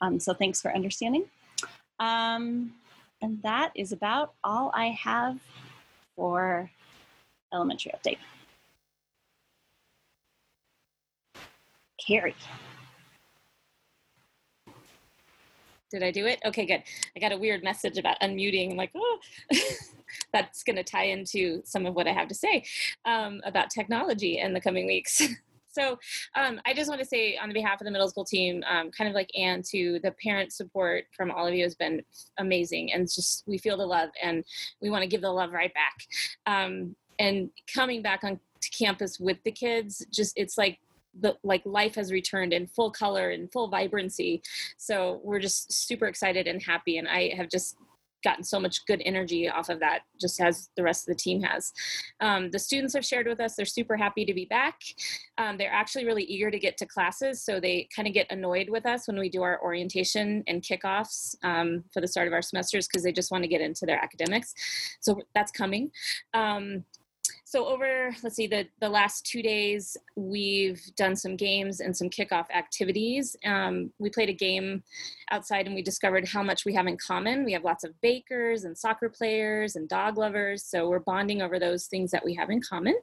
Um, 0.00 0.20
so 0.20 0.34
thanks 0.34 0.60
for 0.60 0.74
understanding. 0.74 1.24
Um, 1.98 2.72
and 3.20 3.42
that 3.42 3.72
is 3.74 3.92
about 3.92 4.34
all 4.44 4.70
I 4.74 4.88
have 4.88 5.38
for 6.14 6.70
elementary 7.52 7.92
update. 7.92 8.18
Carrie. 12.08 12.34
Did 15.90 16.02
I 16.02 16.10
do 16.10 16.26
it? 16.26 16.40
Okay, 16.44 16.64
good. 16.64 16.82
I 17.14 17.20
got 17.20 17.32
a 17.32 17.38
weird 17.38 17.62
message 17.62 17.98
about 17.98 18.16
unmuting. 18.22 18.70
I'm 18.70 18.76
like, 18.76 18.92
oh, 18.94 19.18
that's 20.32 20.62
going 20.62 20.76
to 20.76 20.82
tie 20.82 21.04
into 21.04 21.60
some 21.64 21.84
of 21.84 21.94
what 21.94 22.08
I 22.08 22.12
have 22.12 22.28
to 22.28 22.34
say 22.34 22.64
um, 23.04 23.40
about 23.44 23.70
technology 23.70 24.38
in 24.38 24.54
the 24.54 24.60
coming 24.60 24.86
weeks. 24.86 25.20
so 25.68 25.98
um, 26.34 26.60
I 26.66 26.72
just 26.72 26.88
want 26.88 27.00
to 27.00 27.06
say 27.06 27.36
on 27.36 27.52
behalf 27.52 27.80
of 27.80 27.84
the 27.84 27.90
middle 27.90 28.08
school 28.08 28.24
team, 28.24 28.62
um, 28.68 28.90
kind 28.90 29.08
of 29.08 29.14
like 29.14 29.30
Anne, 29.36 29.62
to 29.70 30.00
the 30.02 30.14
parent 30.22 30.52
support 30.52 31.04
from 31.14 31.30
all 31.30 31.46
of 31.46 31.54
you 31.54 31.62
has 31.62 31.74
been 31.74 32.02
amazing. 32.38 32.92
And 32.92 33.02
just 33.02 33.44
we 33.46 33.58
feel 33.58 33.76
the 33.76 33.86
love 33.86 34.10
and 34.22 34.44
we 34.80 34.88
want 34.88 35.02
to 35.02 35.08
give 35.08 35.20
the 35.20 35.30
love 35.30 35.52
right 35.52 35.72
back. 35.74 36.06
Um, 36.46 36.96
and 37.18 37.50
coming 37.74 38.00
back 38.00 38.24
on 38.24 38.40
to 38.60 38.70
campus 38.70 39.20
with 39.20 39.38
the 39.44 39.52
kids, 39.52 40.06
just 40.10 40.32
it's 40.36 40.56
like 40.56 40.78
the 41.20 41.36
like 41.42 41.62
life 41.64 41.94
has 41.94 42.12
returned 42.12 42.52
in 42.52 42.66
full 42.66 42.90
color 42.90 43.30
and 43.30 43.50
full 43.52 43.68
vibrancy. 43.68 44.42
So 44.76 45.20
we're 45.22 45.40
just 45.40 45.72
super 45.72 46.06
excited 46.06 46.46
and 46.46 46.62
happy 46.62 46.98
and 46.98 47.08
i 47.08 47.32
have 47.36 47.48
just 47.48 47.76
gotten 48.24 48.42
so 48.42 48.58
much 48.58 48.84
good 48.86 49.00
energy 49.04 49.48
off 49.48 49.68
of 49.68 49.80
that 49.80 50.00
just 50.20 50.40
as 50.40 50.70
the 50.76 50.82
rest 50.82 51.08
of 51.08 51.14
the 51.14 51.20
team 51.22 51.40
has. 51.42 51.72
Um, 52.20 52.50
the 52.50 52.58
students 52.58 52.94
have 52.94 53.04
shared 53.04 53.26
with 53.26 53.40
us 53.40 53.54
they're 53.54 53.66
super 53.66 53.96
happy 53.96 54.24
to 54.24 54.34
be 54.34 54.44
back. 54.46 54.74
Um, 55.38 55.56
they're 55.56 55.72
actually 55.72 56.04
really 56.04 56.24
eager 56.24 56.50
to 56.50 56.58
get 56.58 56.76
to 56.78 56.86
classes 56.86 57.44
so 57.44 57.60
they 57.60 57.88
kind 57.94 58.08
of 58.08 58.14
get 58.14 58.26
annoyed 58.30 58.68
with 58.68 58.86
us 58.86 59.06
when 59.06 59.18
we 59.18 59.28
do 59.28 59.42
our 59.42 59.62
orientation 59.62 60.42
and 60.46 60.62
kickoffs 60.62 61.36
um, 61.44 61.84
for 61.92 62.00
the 62.00 62.08
start 62.08 62.26
of 62.26 62.32
our 62.32 62.42
semesters 62.42 62.88
because 62.88 63.04
they 63.04 63.12
just 63.12 63.30
want 63.30 63.44
to 63.44 63.48
get 63.48 63.60
into 63.60 63.86
their 63.86 64.02
academics. 64.02 64.52
So 65.00 65.20
that's 65.34 65.52
coming. 65.52 65.90
Um, 66.34 66.84
so 67.48 67.66
over 67.66 68.14
let's 68.22 68.36
see 68.36 68.46
the 68.46 68.68
the 68.78 68.88
last 68.90 69.24
two 69.24 69.40
days 69.40 69.96
we've 70.16 70.82
done 70.96 71.16
some 71.16 71.34
games 71.34 71.80
and 71.80 71.96
some 71.96 72.10
kickoff 72.10 72.44
activities. 72.54 73.34
Um, 73.42 73.90
we 73.98 74.10
played 74.10 74.28
a 74.28 74.34
game 74.34 74.82
outside 75.30 75.64
and 75.64 75.74
we 75.74 75.80
discovered 75.80 76.28
how 76.28 76.42
much 76.42 76.66
we 76.66 76.74
have 76.74 76.86
in 76.86 76.98
common. 76.98 77.46
We 77.46 77.54
have 77.54 77.64
lots 77.64 77.84
of 77.84 77.98
bakers 78.02 78.64
and 78.64 78.76
soccer 78.76 79.08
players 79.08 79.76
and 79.76 79.88
dog 79.88 80.18
lovers 80.18 80.62
so 80.62 80.90
we're 80.90 80.98
bonding 80.98 81.40
over 81.40 81.58
those 81.58 81.86
things 81.86 82.10
that 82.10 82.22
we 82.22 82.34
have 82.34 82.50
in 82.50 82.60
common. 82.60 82.96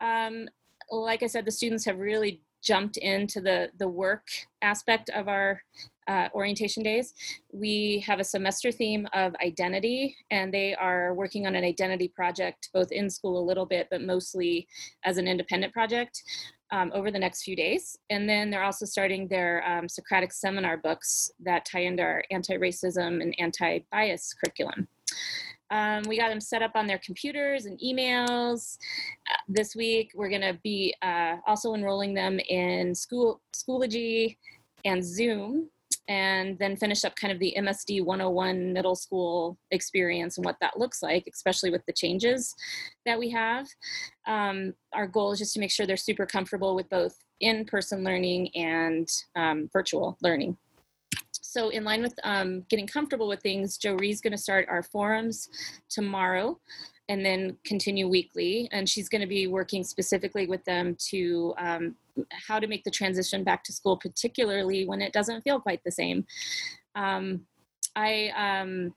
Um, 0.00 0.48
like 0.90 1.22
i 1.22 1.26
said 1.26 1.44
the 1.44 1.50
students 1.50 1.84
have 1.84 1.98
really 1.98 2.40
jumped 2.62 2.96
into 2.96 3.40
the 3.40 3.70
the 3.78 3.88
work 3.88 4.26
aspect 4.62 5.10
of 5.10 5.28
our 5.28 5.62
uh, 6.08 6.28
orientation 6.34 6.82
days. 6.82 7.14
We 7.52 8.02
have 8.06 8.18
a 8.18 8.24
semester 8.24 8.72
theme 8.72 9.06
of 9.12 9.34
identity, 9.44 10.16
and 10.30 10.52
they 10.52 10.74
are 10.74 11.14
working 11.14 11.46
on 11.46 11.54
an 11.54 11.64
identity 11.64 12.08
project 12.08 12.70
both 12.72 12.90
in 12.92 13.10
school 13.10 13.38
a 13.38 13.44
little 13.44 13.66
bit, 13.66 13.88
but 13.90 14.02
mostly 14.02 14.66
as 15.04 15.18
an 15.18 15.28
independent 15.28 15.72
project. 15.72 16.22
Um, 16.70 16.92
over 16.94 17.10
the 17.10 17.18
next 17.18 17.44
few 17.44 17.56
days. 17.56 17.98
And 18.10 18.28
then 18.28 18.50
they're 18.50 18.62
also 18.62 18.84
starting 18.84 19.26
their 19.26 19.66
um, 19.66 19.88
Socratic 19.88 20.34
seminar 20.34 20.76
books 20.76 21.30
that 21.40 21.64
tie 21.64 21.84
into 21.84 22.02
our 22.02 22.22
anti 22.30 22.58
racism 22.58 23.22
and 23.22 23.34
anti 23.38 23.78
bias 23.90 24.34
curriculum. 24.34 24.86
Um, 25.70 26.02
we 26.08 26.16
got 26.16 26.28
them 26.28 26.40
set 26.40 26.62
up 26.62 26.72
on 26.74 26.86
their 26.86 26.98
computers 26.98 27.66
and 27.66 27.78
emails. 27.80 28.78
Uh, 29.30 29.36
this 29.48 29.74
week, 29.76 30.12
we're 30.14 30.30
going 30.30 30.42
to 30.42 30.58
be 30.62 30.94
uh, 31.02 31.36
also 31.46 31.74
enrolling 31.74 32.14
them 32.14 32.38
in 32.48 32.94
school 32.94 33.40
Schoology 33.54 34.36
and 34.84 35.04
Zoom 35.04 35.68
and 36.08 36.58
then 36.58 36.76
finish 36.76 37.04
up 37.04 37.14
kind 37.16 37.32
of 37.32 37.38
the 37.38 37.54
MSD 37.58 38.02
101 38.02 38.72
middle 38.72 38.96
school 38.96 39.58
experience 39.70 40.38
and 40.38 40.44
what 40.44 40.56
that 40.60 40.78
looks 40.78 41.02
like, 41.02 41.28
especially 41.32 41.70
with 41.70 41.84
the 41.86 41.92
changes 41.92 42.54
that 43.04 43.18
we 43.18 43.30
have. 43.30 43.66
Um, 44.26 44.74
our 44.94 45.06
goal 45.06 45.32
is 45.32 45.38
just 45.38 45.52
to 45.54 45.60
make 45.60 45.70
sure 45.70 45.86
they're 45.86 45.96
super 45.96 46.24
comfortable 46.24 46.74
with 46.74 46.88
both 46.88 47.14
in 47.40 47.64
person 47.66 48.04
learning 48.04 48.48
and 48.56 49.08
um, 49.36 49.68
virtual 49.72 50.16
learning. 50.22 50.56
So, 51.48 51.70
in 51.70 51.82
line 51.82 52.02
with 52.02 52.12
um, 52.24 52.62
getting 52.68 52.86
comfortable 52.86 53.26
with 53.26 53.40
things, 53.40 53.78
Jory's 53.78 54.20
going 54.20 54.32
to 54.32 54.38
start 54.38 54.66
our 54.68 54.82
forums 54.82 55.48
tomorrow 55.88 56.60
and 57.08 57.24
then 57.24 57.56
continue 57.64 58.06
weekly. 58.06 58.68
And 58.70 58.86
she's 58.86 59.08
going 59.08 59.22
to 59.22 59.26
be 59.26 59.46
working 59.46 59.82
specifically 59.82 60.46
with 60.46 60.62
them 60.66 60.94
to 61.08 61.54
um, 61.56 61.96
how 62.46 62.58
to 62.58 62.66
make 62.66 62.84
the 62.84 62.90
transition 62.90 63.44
back 63.44 63.64
to 63.64 63.72
school, 63.72 63.96
particularly 63.96 64.86
when 64.86 65.00
it 65.00 65.14
doesn't 65.14 65.40
feel 65.40 65.58
quite 65.58 65.82
the 65.84 65.90
same. 65.90 66.26
Um, 66.94 67.46
I 67.96 68.30
um, 68.36 68.92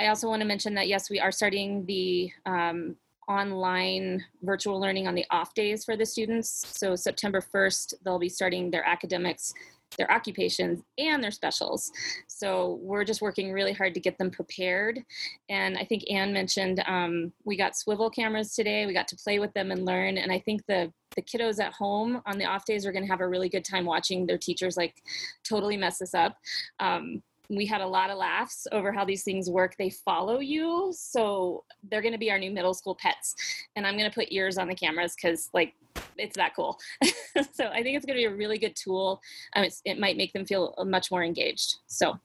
I 0.00 0.08
also 0.08 0.26
want 0.26 0.42
to 0.42 0.48
mention 0.48 0.74
that 0.74 0.88
yes, 0.88 1.08
we 1.08 1.20
are 1.20 1.30
starting 1.30 1.86
the 1.86 2.32
um, 2.46 2.96
online 3.28 4.24
virtual 4.42 4.80
learning 4.80 5.06
on 5.06 5.14
the 5.14 5.24
off 5.30 5.54
days 5.54 5.84
for 5.84 5.96
the 5.96 6.04
students. 6.04 6.50
So 6.76 6.96
September 6.96 7.40
1st, 7.40 7.94
they'll 8.04 8.18
be 8.18 8.28
starting 8.28 8.72
their 8.72 8.84
academics 8.84 9.54
their 9.96 10.10
occupations 10.10 10.82
and 10.98 11.22
their 11.22 11.30
specials. 11.30 11.90
So 12.28 12.78
we're 12.82 13.04
just 13.04 13.22
working 13.22 13.52
really 13.52 13.72
hard 13.72 13.94
to 13.94 14.00
get 14.00 14.18
them 14.18 14.30
prepared. 14.30 15.00
And 15.48 15.76
I 15.76 15.84
think 15.84 16.04
Anne 16.10 16.32
mentioned 16.32 16.82
um, 16.86 17.32
we 17.44 17.56
got 17.56 17.76
swivel 17.76 18.10
cameras 18.10 18.54
today. 18.54 18.86
We 18.86 18.94
got 18.94 19.08
to 19.08 19.16
play 19.16 19.38
with 19.38 19.52
them 19.52 19.70
and 19.70 19.84
learn. 19.84 20.18
And 20.18 20.32
I 20.32 20.38
think 20.38 20.64
the 20.66 20.92
the 21.16 21.22
kiddos 21.22 21.58
at 21.58 21.72
home 21.72 22.22
on 22.24 22.38
the 22.38 22.44
off 22.44 22.64
days 22.64 22.86
are 22.86 22.92
going 22.92 23.04
to 23.04 23.10
have 23.10 23.20
a 23.20 23.26
really 23.26 23.48
good 23.48 23.64
time 23.64 23.84
watching 23.84 24.26
their 24.26 24.38
teachers 24.38 24.76
like 24.76 25.02
totally 25.42 25.76
mess 25.76 25.98
this 25.98 26.14
up. 26.14 26.36
Um, 26.78 27.20
we 27.48 27.66
had 27.66 27.80
a 27.80 27.86
lot 27.86 28.10
of 28.10 28.18
laughs 28.18 28.66
over 28.70 28.92
how 28.92 29.04
these 29.04 29.24
things 29.24 29.50
work. 29.50 29.74
They 29.76 29.90
follow 29.90 30.38
you, 30.38 30.92
so 30.96 31.64
they're 31.90 32.00
going 32.00 32.12
to 32.12 32.18
be 32.18 32.30
our 32.30 32.38
new 32.38 32.52
middle 32.52 32.74
school 32.74 32.94
pets. 32.94 33.34
And 33.74 33.86
I'm 33.86 33.98
going 33.98 34.08
to 34.08 34.14
put 34.14 34.28
ears 34.30 34.56
on 34.56 34.68
the 34.68 34.74
cameras 34.74 35.16
because, 35.16 35.50
like, 35.52 35.74
it's 36.20 36.36
that 36.36 36.54
cool. 36.54 36.78
so 37.52 37.66
I 37.66 37.82
think 37.82 37.96
it's 37.96 38.06
going 38.06 38.16
to 38.16 38.22
be 38.22 38.24
a 38.24 38.34
really 38.34 38.58
good 38.58 38.76
tool. 38.76 39.20
Um, 39.56 39.66
it 39.84 39.98
might 39.98 40.16
make 40.16 40.32
them 40.32 40.46
feel 40.46 40.74
much 40.86 41.10
more 41.10 41.24
engaged. 41.24 41.76
So 41.86 42.18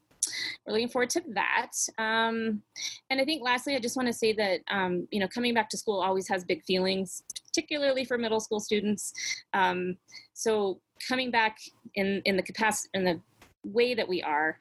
we're 0.65 0.73
looking 0.73 0.89
forward 0.89 1.09
to 1.11 1.21
that. 1.33 1.71
Um, 1.97 2.61
and 3.09 3.21
I 3.21 3.25
think 3.25 3.43
lastly, 3.43 3.75
I 3.75 3.79
just 3.79 3.95
want 3.95 4.07
to 4.07 4.13
say 4.13 4.33
that 4.33 4.61
um, 4.69 5.07
you 5.11 5.19
know 5.19 5.27
coming 5.27 5.53
back 5.53 5.69
to 5.69 5.77
school 5.77 6.01
always 6.01 6.27
has 6.27 6.43
big 6.43 6.63
feelings, 6.63 7.23
particularly 7.47 8.05
for 8.05 8.17
middle 8.17 8.39
school 8.39 8.59
students. 8.59 9.13
Um, 9.53 9.97
so 10.33 10.81
coming 11.07 11.31
back 11.31 11.57
in 11.95 12.21
in 12.25 12.35
the 12.35 12.43
capacity 12.43 12.89
in 12.93 13.03
the 13.03 13.21
way 13.63 13.93
that 13.95 14.07
we 14.07 14.21
are 14.21 14.57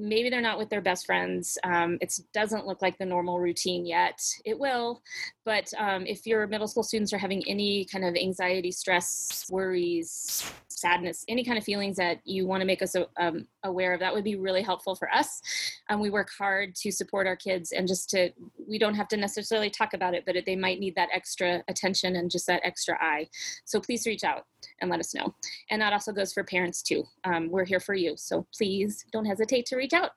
maybe 0.00 0.30
they're 0.30 0.40
not 0.40 0.58
with 0.58 0.70
their 0.70 0.80
best 0.80 1.04
friends. 1.04 1.58
Um, 1.62 1.98
it 2.00 2.12
doesn't 2.32 2.66
look 2.66 2.80
like 2.80 2.96
the 2.98 3.04
normal 3.04 3.38
routine 3.38 3.84
yet. 3.84 4.18
It 4.44 4.58
will, 4.58 5.02
but 5.50 5.74
um, 5.78 6.06
if 6.06 6.28
your 6.28 6.46
middle 6.46 6.68
school 6.68 6.84
students 6.84 7.12
are 7.12 7.18
having 7.18 7.42
any 7.48 7.84
kind 7.84 8.04
of 8.04 8.14
anxiety, 8.14 8.70
stress, 8.70 9.48
worries, 9.50 10.48
sadness, 10.68 11.24
any 11.26 11.42
kind 11.42 11.58
of 11.58 11.64
feelings 11.64 11.96
that 11.96 12.20
you 12.24 12.46
want 12.46 12.60
to 12.60 12.64
make 12.64 12.82
us 12.82 12.94
um, 13.16 13.48
aware 13.64 13.92
of, 13.92 13.98
that 13.98 14.14
would 14.14 14.22
be 14.22 14.36
really 14.36 14.62
helpful 14.62 14.94
for 14.94 15.12
us. 15.12 15.42
Um, 15.88 15.98
we 15.98 16.08
work 16.08 16.30
hard 16.38 16.76
to 16.76 16.92
support 16.92 17.26
our 17.26 17.34
kids 17.34 17.72
and 17.72 17.88
just 17.88 18.10
to, 18.10 18.30
we 18.68 18.78
don't 18.78 18.94
have 18.94 19.08
to 19.08 19.16
necessarily 19.16 19.70
talk 19.70 19.92
about 19.92 20.14
it, 20.14 20.22
but 20.24 20.36
they 20.46 20.54
might 20.54 20.78
need 20.78 20.94
that 20.94 21.08
extra 21.12 21.64
attention 21.66 22.14
and 22.14 22.30
just 22.30 22.46
that 22.46 22.60
extra 22.62 22.96
eye. 23.00 23.26
So 23.64 23.80
please 23.80 24.06
reach 24.06 24.22
out 24.22 24.46
and 24.80 24.88
let 24.88 25.00
us 25.00 25.16
know. 25.16 25.34
And 25.68 25.82
that 25.82 25.92
also 25.92 26.12
goes 26.12 26.32
for 26.32 26.44
parents 26.44 26.80
too. 26.80 27.02
Um, 27.24 27.50
we're 27.50 27.64
here 27.64 27.80
for 27.80 27.94
you. 27.94 28.14
So 28.16 28.46
please 28.56 29.04
don't 29.10 29.24
hesitate 29.24 29.66
to 29.66 29.76
reach 29.76 29.94
out. 29.94 30.12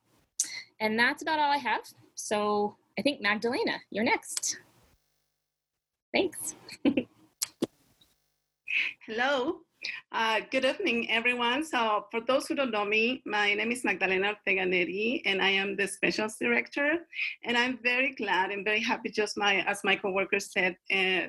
And 0.79 0.99
that's 0.99 1.23
about 1.23 1.39
all 1.39 1.51
I 1.51 1.57
have. 1.57 1.81
So 2.13 2.75
I 2.99 3.01
think 3.01 3.19
Magdalena, 3.19 3.79
you're 3.89 4.03
next. 4.03 4.59
Thanks. 6.13 6.55
Hello. 9.05 9.57
Uh, 10.11 10.41
good 10.51 10.63
evening, 10.63 11.09
everyone. 11.11 11.65
So 11.65 12.05
for 12.11 12.21
those 12.21 12.47
who 12.47 12.55
don't 12.55 12.71
know 12.71 12.85
me, 12.85 13.21
my 13.25 13.53
name 13.55 13.71
is 13.71 13.83
Magdalena 13.83 14.29
Ortega 14.29 14.65
Neri, 14.65 15.23
and 15.25 15.41
I 15.41 15.49
am 15.49 15.75
the 15.75 15.87
specials 15.87 16.35
director. 16.39 16.99
And 17.43 17.57
I'm 17.57 17.79
very 17.83 18.13
glad 18.13 18.51
and 18.51 18.63
very 18.63 18.79
happy, 18.79 19.09
just 19.09 19.37
my 19.37 19.61
as 19.67 19.83
my 19.83 19.95
coworker 19.95 20.39
said, 20.39 20.77
uh, 20.93 21.27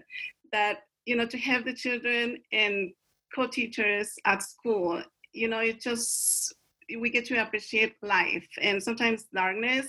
that 0.52 0.80
you 1.06 1.16
know 1.16 1.26
to 1.26 1.38
have 1.38 1.64
the 1.64 1.74
children 1.74 2.38
and 2.52 2.92
co-teachers 3.34 4.12
at 4.24 4.42
school 4.42 5.02
you 5.32 5.48
know 5.48 5.58
it 5.58 5.80
just 5.80 6.54
we 6.96 7.10
get 7.10 7.24
to 7.26 7.36
appreciate 7.36 7.94
life. 8.02 8.46
And 8.60 8.82
sometimes 8.82 9.24
darkness 9.34 9.86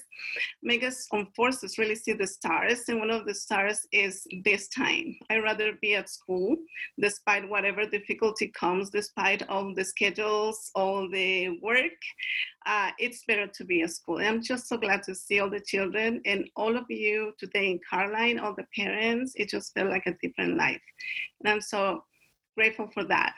make 0.63 0.83
us 0.83 1.07
on 1.11 1.27
forces 1.35 1.77
really 1.77 1.95
see 1.95 2.13
the 2.13 2.27
stars 2.27 2.83
and 2.87 2.99
one 2.99 3.11
of 3.11 3.25
the 3.25 3.33
stars 3.33 3.87
is 3.91 4.27
this 4.43 4.67
time. 4.69 5.15
I'd 5.29 5.43
rather 5.43 5.73
be 5.81 5.95
at 5.95 6.09
school 6.09 6.55
despite 6.99 7.47
whatever 7.49 7.85
difficulty 7.85 8.47
comes 8.47 8.89
despite 8.89 9.47
all 9.49 9.73
the 9.73 9.85
schedules 9.85 10.71
all 10.75 11.09
the 11.09 11.59
work 11.61 11.99
uh, 12.65 12.89
it's 12.97 13.23
better 13.27 13.47
to 13.47 13.63
be 13.63 13.83
at 13.83 13.91
school. 13.91 14.17
And 14.17 14.27
i'm 14.27 14.41
just 14.41 14.67
so 14.67 14.77
glad 14.77 15.03
to 15.03 15.15
see 15.15 15.39
all 15.39 15.49
the 15.49 15.59
children 15.59 16.21
and 16.25 16.49
all 16.55 16.75
of 16.75 16.85
you 16.89 17.33
today 17.37 17.71
in 17.71 17.79
Carline, 17.89 18.39
all 18.39 18.55
the 18.55 18.65
parents. 18.75 19.33
It 19.35 19.49
just 19.49 19.73
felt 19.73 19.89
like 19.89 20.05
a 20.07 20.17
different 20.21 20.57
life. 20.57 20.81
And 21.39 21.49
i'm 21.49 21.61
so 21.61 22.03
grateful 22.55 22.87
for 22.87 23.03
that. 23.05 23.33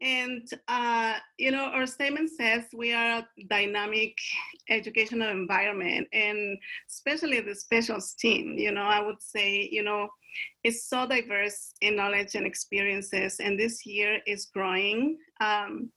And, 0.00 0.48
uh, 0.68 1.14
you 1.38 1.50
know, 1.50 1.64
our 1.66 1.86
statement 1.86 2.30
says 2.30 2.64
we 2.76 2.92
are 2.92 3.18
a 3.18 3.26
dynamic 3.48 4.16
educational 4.68 5.30
environment, 5.30 6.08
and 6.12 6.58
especially 6.88 7.40
the 7.40 7.54
specials 7.54 8.14
team, 8.14 8.56
you 8.58 8.72
know, 8.72 8.82
I 8.84 9.00
would 9.00 9.22
say, 9.22 9.68
you 9.70 9.82
know, 9.82 10.08
it's 10.64 10.88
so 10.88 11.06
diverse 11.06 11.74
in 11.82 11.96
knowledge 11.96 12.34
and 12.34 12.46
experiences, 12.46 13.38
and 13.38 13.58
this 13.58 13.86
year 13.86 14.20
is 14.26 14.46
growing. 14.46 15.18
Um, 15.40 15.90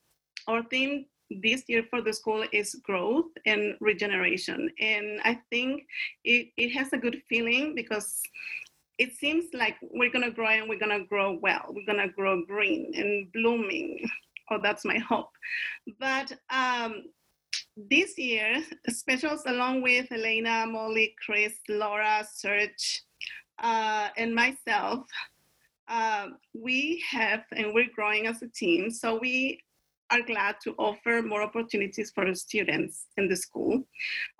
our 0.47 0.63
theme 0.63 1.05
this 1.29 1.63
year 1.67 1.83
for 1.89 2.01
the 2.01 2.13
school 2.13 2.45
is 2.51 2.75
growth 2.83 3.31
and 3.45 3.75
regeneration. 3.81 4.69
And 4.79 5.19
I 5.23 5.39
think 5.49 5.83
it, 6.23 6.49
it 6.57 6.69
has 6.69 6.93
a 6.93 6.97
good 6.97 7.21
feeling 7.27 7.73
because 7.75 8.21
it 8.97 9.13
seems 9.13 9.45
like 9.53 9.75
we're 9.81 10.11
going 10.11 10.23
to 10.23 10.31
grow 10.31 10.47
and 10.47 10.69
we're 10.69 10.79
going 10.79 10.97
to 10.97 11.05
grow 11.05 11.37
well. 11.41 11.65
We're 11.69 11.85
going 11.85 12.07
to 12.07 12.13
grow 12.13 12.43
green 12.45 12.91
and 12.95 13.31
blooming. 13.31 14.07
Oh, 14.51 14.59
that's 14.61 14.85
my 14.85 14.99
hope. 14.99 15.31
But 15.99 16.31
um, 16.51 17.05
this 17.75 18.15
year, 18.15 18.63
specials 18.89 19.41
along 19.47 19.81
with 19.81 20.11
Elena, 20.11 20.67
Molly, 20.67 21.15
Chris, 21.25 21.55
Laura, 21.67 22.23
Serge, 22.31 23.01
uh, 23.57 24.09
and 24.17 24.35
myself, 24.35 25.07
uh, 25.87 26.27
we 26.53 27.03
have, 27.09 27.43
and 27.53 27.73
we're 27.73 27.89
growing 27.95 28.27
as 28.27 28.43
a 28.43 28.47
team. 28.49 28.91
So 28.91 29.17
we 29.19 29.63
are 30.11 30.21
glad 30.21 30.57
to 30.63 30.75
offer 30.77 31.21
more 31.21 31.41
opportunities 31.41 32.11
for 32.11 32.33
students 32.35 33.07
in 33.17 33.27
the 33.27 33.35
school. 33.35 33.83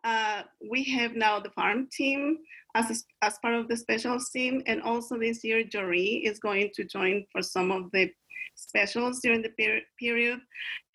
Uh, 0.03 0.43
we 0.69 0.83
have 0.83 1.15
now 1.15 1.39
the 1.39 1.49
farm 1.49 1.87
team 1.91 2.37
as, 2.75 3.05
as 3.21 3.39
part 3.39 3.55
of 3.55 3.67
the 3.67 3.77
specials 3.77 4.29
team, 4.29 4.61
and 4.67 4.81
also 4.81 5.17
this 5.17 5.43
year, 5.43 5.63
Jory 5.63 6.23
is 6.25 6.39
going 6.39 6.71
to 6.75 6.83
join 6.83 7.25
for 7.31 7.41
some 7.41 7.71
of 7.71 7.89
the 7.91 8.11
specials 8.55 9.19
during 9.21 9.41
the 9.41 9.49
per- 9.49 9.81
period. 9.99 10.39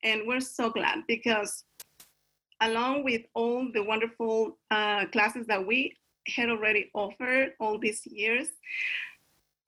And 0.05 0.23
we're 0.27 0.41
so 0.41 0.71
glad 0.71 0.99
because 1.09 1.65
along 2.63 3.05
with 3.05 3.23
all 3.35 3.69
the 3.73 3.83
wonderful 3.83 4.59
uh, 4.71 5.07
classes 5.07 5.47
that 5.47 5.67
we 5.67 5.97
had 6.29 6.51
already 6.51 6.91
offered 6.95 7.53
all 7.59 7.79
these 7.79 8.07
years, 8.07 8.49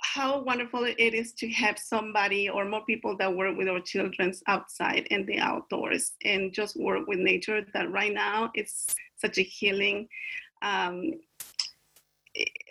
how 0.02 0.42
wonderful 0.42 0.84
it 0.84 0.98
is 0.98 1.32
to 1.32 1.48
have 1.50 1.78
somebody 1.78 2.48
or 2.48 2.64
more 2.64 2.84
people 2.84 3.16
that 3.16 3.34
work 3.34 3.56
with 3.56 3.68
our 3.68 3.80
children 3.80 4.32
outside 4.48 5.06
and 5.10 5.26
the 5.26 5.38
outdoors 5.38 6.12
and 6.24 6.52
just 6.52 6.76
work 6.76 7.06
with 7.06 7.18
nature 7.18 7.64
that 7.72 7.90
right 7.90 8.12
now 8.12 8.50
it's 8.54 8.94
such 9.16 9.38
a 9.38 9.42
healing 9.42 10.08
um, 10.62 11.12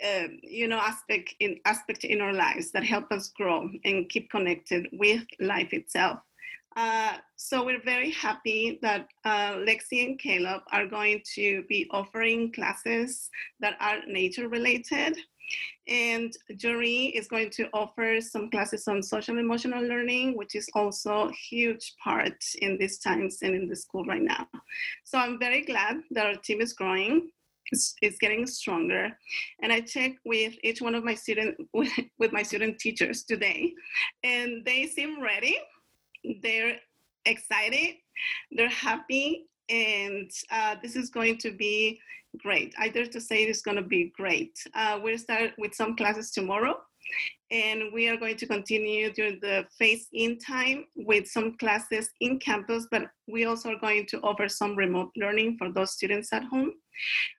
uh, 0.03 0.27
you 0.43 0.67
know 0.67 0.77
aspect 0.77 1.33
in 1.39 1.59
aspect 1.65 2.03
in 2.03 2.21
our 2.21 2.33
lives 2.33 2.71
that 2.71 2.83
help 2.83 3.11
us 3.11 3.29
grow 3.29 3.69
and 3.85 4.09
keep 4.09 4.29
connected 4.29 4.87
with 4.93 5.23
life 5.39 5.73
itself 5.73 6.19
uh, 6.77 7.17
so 7.35 7.65
we're 7.65 7.83
very 7.83 8.11
happy 8.11 8.79
that 8.81 9.07
uh, 9.25 9.55
Lexi 9.55 10.05
and 10.05 10.17
Caleb 10.17 10.61
are 10.71 10.87
going 10.87 11.21
to 11.35 11.63
be 11.67 11.89
offering 11.91 12.51
classes 12.53 13.29
that 13.59 13.75
are 13.81 13.97
nature 14.07 14.47
related. 14.47 15.17
And 15.85 16.31
Jory 16.55 17.07
is 17.07 17.27
going 17.27 17.49
to 17.51 17.67
offer 17.73 18.21
some 18.21 18.49
classes 18.49 18.87
on 18.87 19.03
social 19.03 19.37
emotional 19.37 19.83
learning, 19.83 20.37
which 20.37 20.55
is 20.55 20.69
also 20.73 21.27
a 21.27 21.33
huge 21.33 21.93
part 22.01 22.41
in 22.61 22.77
these 22.77 22.99
times 22.99 23.39
and 23.41 23.53
in 23.53 23.67
the 23.67 23.75
school 23.75 24.05
right 24.05 24.21
now. 24.21 24.47
So 25.03 25.17
I'm 25.17 25.37
very 25.39 25.65
glad 25.65 25.97
that 26.11 26.25
our 26.25 26.35
team 26.35 26.61
is 26.61 26.71
growing. 26.71 27.31
It's, 27.71 27.95
it's 28.01 28.17
getting 28.17 28.45
stronger. 28.47 29.09
And 29.61 29.71
I 29.71 29.81
check 29.81 30.13
with 30.25 30.55
each 30.63 30.81
one 30.81 30.95
of 30.95 31.03
my 31.03 31.15
student 31.15 31.57
with, 31.73 31.91
with 32.19 32.31
my 32.31 32.43
student 32.43 32.79
teachers 32.79 33.23
today, 33.23 33.73
and 34.23 34.65
they 34.65 34.87
seem 34.87 35.21
ready 35.21 35.57
they're 36.41 36.77
excited, 37.25 37.95
they're 38.51 38.69
happy, 38.69 39.47
and 39.69 40.29
uh, 40.51 40.75
this 40.81 40.95
is 40.95 41.09
going 41.09 41.37
to 41.39 41.51
be 41.51 41.99
great. 42.37 42.73
I 42.79 42.89
dare 42.89 43.07
to 43.07 43.21
say 43.21 43.43
it's 43.43 43.61
going 43.61 43.77
to 43.77 43.83
be 43.83 44.11
great. 44.15 44.57
Uh, 44.73 44.99
we'll 45.01 45.17
start 45.17 45.51
with 45.57 45.73
some 45.73 45.95
classes 45.95 46.31
tomorrow, 46.31 46.77
and 47.51 47.91
we 47.93 48.07
are 48.07 48.17
going 48.17 48.37
to 48.37 48.45
continue 48.45 49.11
during 49.11 49.39
the 49.41 49.65
phase-in 49.77 50.39
time 50.39 50.85
with 50.95 51.27
some 51.27 51.57
classes 51.57 52.09
in 52.21 52.39
campus, 52.39 52.87
but 52.91 53.03
we 53.27 53.45
also 53.45 53.71
are 53.71 53.79
going 53.79 54.05
to 54.07 54.19
offer 54.21 54.47
some 54.47 54.75
remote 54.75 55.11
learning 55.17 55.57
for 55.57 55.71
those 55.71 55.91
students 55.91 56.31
at 56.31 56.43
home 56.45 56.71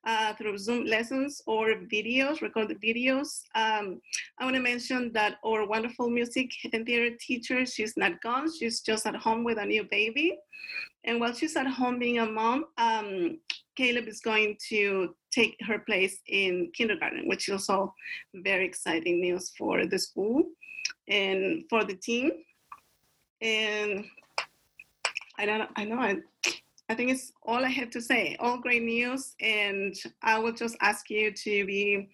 uh, 0.06 0.34
through 0.34 0.58
Zoom 0.58 0.84
lessons 0.84 1.40
or 1.46 1.74
videos, 1.92 2.42
recorded 2.42 2.80
videos. 2.80 3.42
Um, 3.54 4.00
I 4.38 4.44
want 4.44 4.56
to 4.56 4.62
mention 4.62 5.12
that 5.14 5.38
our 5.44 5.66
wonderful 5.66 6.10
music 6.10 6.50
and 6.72 6.84
theater 6.84 7.16
teacher, 7.18 7.64
she's 7.64 7.96
not 7.96 8.20
gone, 8.20 8.48
she's 8.52 8.80
just 8.80 9.06
at 9.06 9.16
home 9.16 9.44
with 9.44 9.58
a 9.58 9.64
new 9.64 9.84
baby. 9.90 10.36
And 11.04 11.20
while 11.20 11.32
she's 11.32 11.56
at 11.56 11.66
home 11.66 11.98
being 11.98 12.18
a 12.18 12.26
mom, 12.26 12.66
um, 12.78 13.38
Caleb 13.76 14.08
is 14.08 14.20
going 14.20 14.56
to 14.68 15.14
take 15.32 15.56
her 15.66 15.78
place 15.78 16.18
in 16.26 16.70
kindergarten, 16.74 17.28
which 17.28 17.48
is 17.48 17.52
also 17.52 17.94
very 18.34 18.64
exciting 18.64 19.20
news 19.20 19.52
for 19.56 19.86
the 19.86 19.98
school 19.98 20.44
and 21.08 21.64
for 21.68 21.84
the 21.84 21.94
team. 21.94 22.30
And 23.40 24.04
I 25.38 25.46
don't 25.46 25.70
I 25.76 25.84
know 25.84 25.98
I 25.98 26.18
I 26.88 26.94
think 26.94 27.10
it's 27.10 27.32
all 27.42 27.64
I 27.64 27.68
have 27.70 27.90
to 27.90 28.00
say. 28.00 28.36
All 28.38 28.58
great 28.58 28.82
news, 28.82 29.34
and 29.40 29.94
I 30.22 30.38
will 30.38 30.52
just 30.52 30.76
ask 30.80 31.08
you 31.08 31.32
to 31.32 31.64
be 31.64 32.10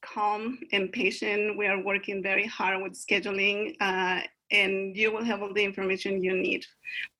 calm 0.00 0.58
and 0.72 0.90
patient. 0.90 1.58
We 1.58 1.66
are 1.66 1.82
working 1.82 2.22
very 2.22 2.46
hard 2.46 2.82
with 2.82 2.94
scheduling, 2.94 3.76
uh, 3.80 4.20
and 4.50 4.96
you 4.96 5.12
will 5.12 5.24
have 5.24 5.42
all 5.42 5.52
the 5.52 5.64
information 5.64 6.22
you 6.22 6.34
need 6.34 6.64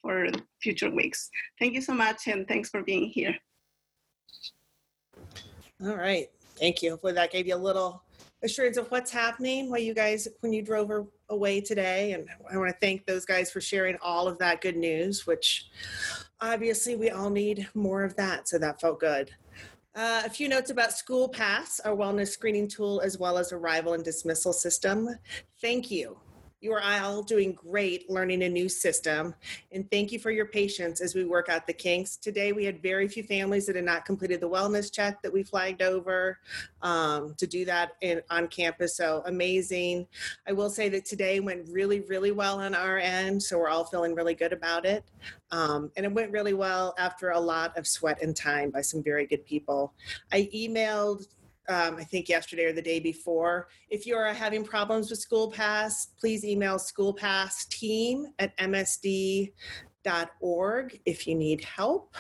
for 0.01 0.29
future 0.63 0.91
weeks. 0.91 1.31
Thank 1.59 1.75
you 1.75 1.83
so 1.83 1.93
much, 1.93 2.29
and 2.29 2.49
thanks 2.49 2.71
for 2.71 2.83
being 2.83 3.09
here. 3.11 3.37
All 5.85 5.97
right. 5.97 6.29
Thank 6.57 6.83
you. 6.83 6.91
Hopefully 6.91 7.13
that 7.15 7.33
gave 7.33 7.47
you 7.47 7.55
a 7.55 7.57
little 7.57 8.03
assurance 8.45 8.77
of 8.77 8.91
what's 8.91 9.11
happening 9.11 9.71
while 9.71 9.81
you 9.81 9.95
guys 9.95 10.27
when 10.41 10.53
you 10.53 10.63
drove 10.63 10.91
away 11.29 11.61
today 11.61 12.13
and 12.13 12.27
i 12.53 12.57
want 12.57 12.69
to 12.69 12.77
thank 12.81 13.07
those 13.07 13.25
guys 13.25 13.51
for 13.53 13.61
sharing 13.61 13.97
all 14.03 14.27
of 14.27 14.37
that 14.39 14.61
good 14.61 14.77
news 14.77 15.27
which 15.27 15.71
obviously 16.41 16.97
we 16.97 17.11
all 17.11 17.31
need 17.31 17.69
more 17.75 18.03
of 18.03 18.17
that 18.17 18.49
so 18.49 18.59
that 18.59 18.81
felt 18.81 18.99
good 18.99 19.31
uh, 19.95 20.23
a 20.25 20.31
few 20.31 20.49
notes 20.49 20.71
about 20.71 20.93
school 20.93 21.29
pass 21.29 21.79
our 21.81 21.95
wellness 21.95 22.29
screening 22.29 22.67
tool 22.67 23.01
as 23.01 23.17
well 23.17 23.39
as 23.39 23.53
arrival 23.53 23.93
and 23.93 24.03
dismissal 24.03 24.53
system 24.53 25.09
thank 25.61 25.91
you 25.91 26.17
you 26.63 26.73
are 26.73 26.81
all 26.81 27.25
doing 27.25 27.53
great 27.53 28.09
learning 28.09 28.45
a 28.45 28.49
new 28.49 28.69
system, 28.69 29.35
and 29.73 29.91
thank 29.91 30.13
you 30.13 30.21
for 30.21 30.31
your 30.31 30.47
patience 30.47 31.01
as 31.01 31.13
we 31.13 31.25
work 31.25 31.49
out 31.49 31.67
the 31.67 31.73
kinks. 31.73 32.17
Today, 32.17 32.53
we 32.53 32.65
had 32.65 32.81
very 32.81 33.09
few 33.09 33.25
families 33.25 33.67
that 33.67 33.75
had 33.75 33.85
not 33.85 34.05
completed 34.05 34.41
the 34.41 34.49
wellness 34.49 34.91
check 34.91 35.21
that 35.23 35.33
we 35.33 35.43
flagged 35.43 35.83
over 35.83 36.39
um, 36.81 37.35
to 37.37 37.49
do 37.49 37.65
that 37.65 37.95
in, 38.01 38.23
on 38.31 38.47
campus, 38.47 38.97
so 38.97 39.25
amazing. 39.27 40.07
I 40.47 40.53
will 40.53 40.71
say 40.71 40.89
that 40.91 41.05
today 41.05 41.41
went 41.41 41.69
really, 41.69 42.01
really 42.03 42.31
well 42.31 42.61
on 42.61 42.77
our 42.77 42.99
end, 42.99 43.43
so 43.43 43.59
we're 43.59 43.69
all 43.69 43.85
feeling 43.85 44.15
really 44.15 44.35
good 44.35 44.53
about 44.53 44.87
it. 44.87 45.03
Um, 45.51 45.91
and 45.97 46.07
it 46.07 46.13
went 46.13 46.31
really 46.31 46.55
well 46.55 46.95
after 46.97 47.31
a 47.31 47.41
lot 47.41 47.77
of 47.77 47.89
sweat 47.89 48.23
and 48.23 48.37
time 48.37 48.71
by 48.71 48.83
some 48.83 49.03
very 49.03 49.27
good 49.27 49.45
people. 49.45 49.95
I 50.33 50.49
emailed 50.55 51.27
um, 51.69 51.97
I 51.97 52.05
think 52.05 52.29
yesterday 52.29 52.65
or 52.65 52.73
the 52.73 52.83
day 52.83 53.01
before. 53.01 53.69
If 53.89 54.07
you 54.07 54.17
are 54.17 54.33
having 54.33 54.65
problems 54.65 55.11
with 55.11 55.19
School 55.21 55.51
Pass, 55.51 56.09
please 56.19 56.45
email 56.45 56.79
School 56.79 57.13
Pass 57.13 57.67
team 57.67 58.27
at 58.39 58.57
msd.org 58.59 59.53
if 61.05 61.27
you 61.27 61.35
need 61.35 61.65
help. 61.65 62.17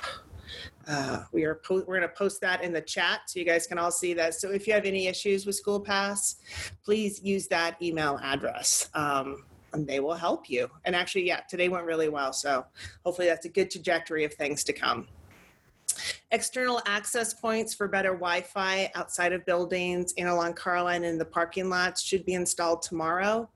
Uh, 0.86 1.24
we 1.32 1.44
are 1.44 1.54
po- 1.56 1.84
we're 1.86 1.98
going 1.98 2.02
to 2.02 2.08
post 2.08 2.40
that 2.40 2.62
in 2.62 2.72
the 2.72 2.80
chat 2.80 3.20
so 3.26 3.38
you 3.38 3.46
guys 3.46 3.66
can 3.66 3.78
all 3.78 3.90
see 3.90 4.14
that. 4.14 4.34
So 4.34 4.50
if 4.50 4.66
you 4.66 4.72
have 4.74 4.84
any 4.84 5.06
issues 5.06 5.46
with 5.46 5.54
School 5.54 5.80
Pass, 5.80 6.36
please 6.84 7.22
use 7.22 7.46
that 7.48 7.80
email 7.82 8.18
address. 8.22 8.90
Um, 8.94 9.44
and 9.72 9.86
they 9.86 10.00
will 10.00 10.14
help 10.14 10.50
you. 10.50 10.68
And 10.84 10.94
actually, 10.94 11.26
yeah, 11.26 11.40
today 11.48 11.68
went 11.68 11.86
really 11.86 12.08
well. 12.08 12.32
So 12.32 12.66
hopefully 13.04 13.28
that's 13.28 13.46
a 13.46 13.48
good 13.48 13.70
trajectory 13.70 14.24
of 14.24 14.34
things 14.34 14.64
to 14.64 14.72
come. 14.72 15.08
External 16.32 16.80
access 16.86 17.34
points 17.34 17.74
for 17.74 17.86
better 17.86 18.14
Wi-Fi 18.14 18.90
outside 18.94 19.34
of 19.34 19.44
buildings 19.44 20.14
and 20.16 20.30
along 20.30 20.54
Carline 20.54 20.96
and 20.96 21.04
in 21.04 21.18
the 21.18 21.26
parking 21.26 21.68
lots 21.68 22.02
should 22.02 22.24
be 22.24 22.32
installed 22.32 22.80
tomorrow. 22.80 23.50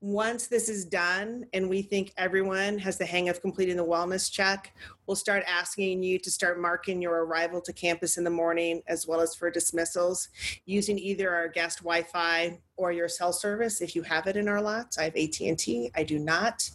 Once 0.00 0.46
this 0.46 0.70
is 0.70 0.86
done 0.86 1.44
and 1.52 1.68
we 1.68 1.82
think 1.82 2.14
everyone 2.16 2.78
has 2.78 2.96
the 2.96 3.04
hang 3.04 3.28
of 3.28 3.42
completing 3.42 3.76
the 3.76 3.84
wellness 3.84 4.32
check, 4.32 4.74
we'll 5.06 5.16
start 5.16 5.44
asking 5.46 6.02
you 6.02 6.18
to 6.18 6.30
start 6.30 6.58
marking 6.58 7.02
your 7.02 7.26
arrival 7.26 7.60
to 7.60 7.74
campus 7.74 8.16
in 8.16 8.24
the 8.24 8.30
morning 8.30 8.80
as 8.86 9.06
well 9.06 9.20
as 9.20 9.34
for 9.34 9.50
dismissals 9.50 10.30
using 10.64 10.98
either 10.98 11.28
our 11.34 11.46
guest 11.48 11.80
Wi-Fi 11.80 12.58
or 12.78 12.90
your 12.90 13.08
cell 13.08 13.34
service 13.34 13.82
if 13.82 13.94
you 13.94 14.00
have 14.00 14.26
it 14.26 14.36
in 14.38 14.48
our 14.48 14.62
lots. 14.62 14.96
I 14.96 15.04
have 15.04 15.16
AT&T, 15.16 15.90
I 15.94 16.04
do 16.04 16.18
not. 16.18 16.70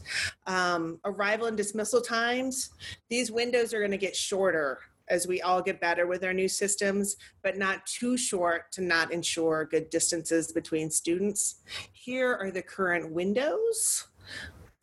Um, 0.45 0.99
arrival 1.05 1.47
and 1.47 1.57
dismissal 1.57 2.01
times, 2.01 2.69
these 3.09 3.31
windows 3.31 3.73
are 3.73 3.87
to 3.87 3.97
get 3.97 4.15
shorter 4.15 4.77
as 5.09 5.27
we 5.27 5.41
all 5.41 5.61
get 5.61 5.81
better 5.81 6.07
with 6.07 6.23
our 6.23 6.33
new 6.33 6.47
systems, 6.47 7.15
but 7.41 7.57
not 7.57 7.85
too 7.85 8.17
short 8.17 8.71
to 8.71 8.81
not 8.81 9.11
ensure 9.11 9.65
good 9.65 9.89
distances 9.89 10.51
between 10.51 10.89
students. 10.89 11.61
Here 11.91 12.35
are 12.35 12.51
the 12.51 12.61
current 12.61 13.11
windows 13.11 14.07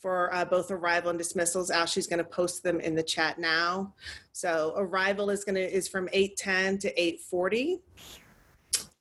for 0.00 0.34
uh, 0.34 0.44
both 0.44 0.70
arrival 0.70 1.10
and 1.10 1.18
dismissals. 1.18 1.70
Ashley's 1.70 2.06
going 2.06 2.18
to 2.18 2.24
post 2.24 2.62
them 2.62 2.80
in 2.80 2.94
the 2.94 3.02
chat 3.02 3.38
now. 3.38 3.94
So 4.32 4.74
arrival 4.76 5.30
is 5.30 5.44
going 5.44 5.56
to 5.56 5.74
is 5.74 5.88
from 5.88 6.08
8:10 6.08 6.80
to 6.80 6.94
8:40. 6.94 7.80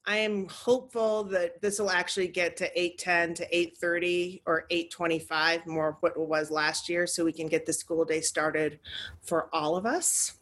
I 0.05 0.17
am 0.17 0.47
hopeful 0.47 1.23
that 1.25 1.62
this 1.62 1.77
will 1.77 1.91
actually 1.91 2.29
get 2.29 2.58
to 2.58 2.71
8:10 2.75 3.36
to 3.36 3.55
8:30 3.55 4.41
or 4.45 4.65
8:25 4.71 5.67
more 5.67 5.97
what 5.99 6.13
it 6.17 6.19
was 6.19 6.51
last 6.51 6.89
year 6.89 7.05
so 7.05 7.23
we 7.23 7.32
can 7.32 7.47
get 7.47 7.65
the 7.65 7.73
school 7.73 8.03
day 8.03 8.21
started 8.21 8.79
for 9.21 9.53
all 9.53 9.75
of 9.75 9.86
us. 9.86 10.38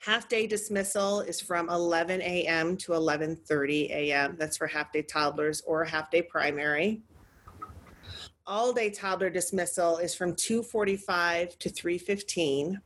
Half 0.00 0.28
day 0.28 0.46
dismissal 0.46 1.20
is 1.20 1.40
from 1.40 1.68
11 1.68 2.20
a.m. 2.22 2.76
to 2.78 2.92
11:30 2.92 3.90
a.m. 3.90 4.36
That's 4.38 4.56
for 4.56 4.66
half 4.66 4.92
day 4.92 5.02
toddlers 5.02 5.62
or 5.66 5.84
half 5.84 6.10
day 6.10 6.22
primary. 6.22 7.02
All 8.46 8.72
day 8.72 8.90
toddler 8.90 9.30
dismissal 9.30 9.98
is 9.98 10.14
from 10.14 10.34
2:45 10.34 11.58
to 11.58 11.70
3:15 11.70 12.80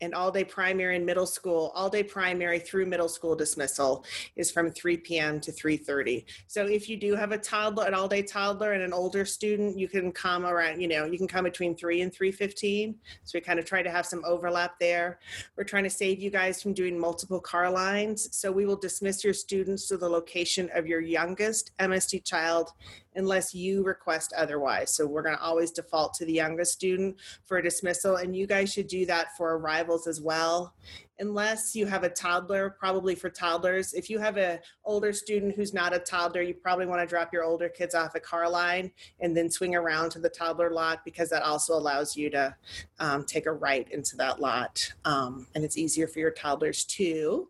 and 0.00 0.14
all 0.14 0.30
day 0.30 0.44
primary 0.44 0.96
and 0.96 1.04
middle 1.04 1.26
school, 1.26 1.72
all 1.74 1.88
day 1.88 2.02
primary 2.02 2.58
through 2.58 2.86
middle 2.86 3.08
school 3.08 3.34
dismissal 3.34 4.04
is 4.36 4.50
from 4.50 4.70
3 4.70 4.96
p.m. 4.98 5.40
to 5.40 5.52
3:30. 5.52 6.24
So 6.46 6.66
if 6.66 6.88
you 6.88 6.96
do 6.96 7.14
have 7.14 7.32
a 7.32 7.38
toddler, 7.38 7.86
an 7.86 7.94
all 7.94 8.08
day 8.08 8.22
toddler 8.22 8.72
and 8.72 8.82
an 8.82 8.92
older 8.92 9.24
student, 9.24 9.78
you 9.78 9.88
can 9.88 10.12
come 10.12 10.46
around, 10.46 10.80
you 10.80 10.88
know, 10.88 11.04
you 11.06 11.18
can 11.18 11.28
come 11.28 11.44
between 11.44 11.76
3 11.76 12.02
and 12.02 12.12
3:15. 12.12 12.94
So 13.24 13.38
we 13.38 13.40
kind 13.40 13.58
of 13.58 13.64
try 13.64 13.82
to 13.82 13.90
have 13.90 14.06
some 14.06 14.22
overlap 14.24 14.78
there. 14.78 15.18
We're 15.56 15.64
trying 15.64 15.84
to 15.84 15.90
save 15.90 16.20
you 16.20 16.30
guys 16.30 16.62
from 16.62 16.74
doing 16.74 16.98
multiple 16.98 17.40
car 17.40 17.70
lines. 17.70 18.28
So 18.36 18.50
we 18.50 18.66
will 18.66 18.76
dismiss 18.76 19.24
your 19.24 19.34
students 19.34 19.88
to 19.88 19.96
the 19.96 20.08
location 20.08 20.70
of 20.74 20.86
your 20.86 21.00
youngest 21.00 21.72
MSD 21.78 22.24
child 22.24 22.72
unless 23.14 23.54
you 23.54 23.82
request 23.82 24.32
otherwise. 24.36 24.94
So 24.94 25.06
we're 25.06 25.22
going 25.22 25.36
to 25.36 25.42
always 25.42 25.70
default 25.70 26.14
to 26.14 26.24
the 26.24 26.32
youngest 26.32 26.72
student 26.72 27.16
for 27.44 27.58
a 27.58 27.62
dismissal, 27.62 28.16
and 28.16 28.36
you 28.36 28.46
guys 28.46 28.72
should 28.72 28.88
do 28.88 29.06
that 29.06 29.36
for 29.36 29.56
arrivals 29.56 30.06
as 30.06 30.20
well. 30.20 30.74
Unless 31.18 31.74
you 31.74 31.84
have 31.84 32.02
a 32.02 32.08
toddler, 32.08 32.70
probably 32.78 33.14
for 33.14 33.28
toddlers. 33.28 33.92
If 33.92 34.08
you 34.08 34.18
have 34.18 34.38
a 34.38 34.58
older 34.84 35.12
student 35.12 35.54
who's 35.54 35.74
not 35.74 35.94
a 35.94 35.98
toddler, 35.98 36.40
you 36.40 36.54
probably 36.54 36.86
want 36.86 37.02
to 37.02 37.06
drop 37.06 37.30
your 37.30 37.44
older 37.44 37.68
kids 37.68 37.94
off 37.94 38.16
at 38.16 38.22
Carline 38.22 38.90
and 39.20 39.36
then 39.36 39.50
swing 39.50 39.74
around 39.74 40.10
to 40.12 40.18
the 40.18 40.30
toddler 40.30 40.70
lot 40.70 41.04
because 41.04 41.28
that 41.28 41.42
also 41.42 41.74
allows 41.74 42.16
you 42.16 42.30
to 42.30 42.56
um, 43.00 43.24
take 43.24 43.44
a 43.44 43.52
right 43.52 43.86
into 43.90 44.16
that 44.16 44.40
lot. 44.40 44.90
Um, 45.04 45.46
and 45.54 45.62
it's 45.62 45.76
easier 45.76 46.06
for 46.06 46.20
your 46.20 46.30
toddlers 46.30 46.84
too. 46.84 47.48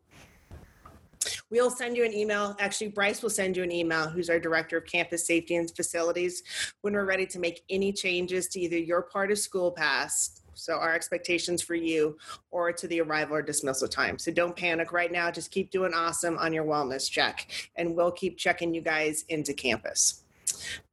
We'll 1.51 1.71
send 1.71 1.97
you 1.97 2.05
an 2.05 2.15
email. 2.15 2.55
Actually, 2.61 2.89
Bryce 2.89 3.23
will 3.23 3.31
send 3.31 3.57
you 3.57 3.65
an 3.65 3.73
email, 3.73 4.09
who's 4.09 4.31
our 4.31 4.39
Director 4.39 4.77
of 4.77 4.87
Campus 4.87 5.27
Safety 5.27 5.57
and 5.57 5.69
Facilities, 5.75 6.45
when 6.83 6.93
we're 6.93 7.05
ready 7.05 7.27
to 7.27 7.41
make 7.41 7.65
any 7.69 7.93
changes 7.93 8.47
to 8.49 8.61
either 8.61 8.79
your 8.79 9.03
part 9.03 9.33
of 9.33 9.39
School 9.39 9.73
Pass, 9.73 10.43
so 10.55 10.75
our 10.75 10.95
expectations 10.95 11.61
for 11.61 11.75
you, 11.75 12.17
or 12.53 12.73
to 12.73 12.87
the 12.87 13.01
arrival 13.01 13.35
or 13.35 13.43
dismissal 13.43 13.89
time. 13.89 14.17
So 14.17 14.31
don't 14.31 14.55
panic 14.55 14.93
right 14.93 15.11
now. 15.11 15.29
Just 15.33 15.51
keep 15.51 15.73
doing 15.73 15.93
awesome 15.93 16.39
on 16.39 16.53
your 16.53 16.65
wellness 16.65 17.11
check, 17.11 17.51
and 17.75 17.97
we'll 17.97 18.13
keep 18.13 18.39
checking 18.39 18.73
you 18.73 18.81
guys 18.81 19.25
into 19.29 19.53
campus. 19.53 20.23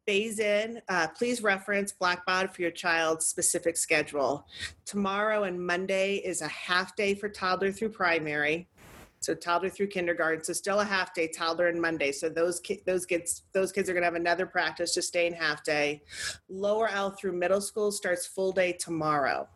Phase 0.08 0.40
in, 0.40 0.82
uh, 0.88 1.08
please 1.10 1.44
reference 1.44 1.94
Blackbaud 1.94 2.52
for 2.52 2.62
your 2.64 2.72
child's 2.72 3.28
specific 3.28 3.78
schedule. 3.78 4.48
Tomorrow 4.86 5.44
and 5.44 5.64
Monday 5.64 6.16
is 6.16 6.42
a 6.42 6.48
half 6.48 6.96
day 6.96 7.14
for 7.14 7.28
toddler 7.30 7.72
through 7.74 7.90
primary. 7.90 8.70
So 9.20 9.34
toddler 9.34 9.70
through 9.70 9.88
kindergarten, 9.88 10.44
so 10.44 10.54
still 10.54 10.80
a 10.80 10.86
half 10.86 11.14
day, 11.14 11.28
toddler 11.28 11.68
and 11.68 11.82
Monday. 11.82 12.12
So 12.12 12.30
those 12.30 12.60
ki- 12.60 12.84
those 12.86 13.06
kids 13.06 13.44
those 13.52 13.72
kids 13.72 13.90
are 13.90 13.94
going 13.94 14.04
to 14.04 14.08
have 14.08 14.16
another 14.16 14.46
practice 14.46 14.94
just 14.94 15.08
staying 15.08 15.34
half 15.34 15.64
day. 15.64 16.04
Lower 16.50 16.88
El 16.88 17.12
through 17.12 17.34
middle 17.34 17.62
school 17.62 17.92
starts 17.92 18.26
full 18.26 18.52
day 18.52 18.74
tomorrow. 18.74 19.48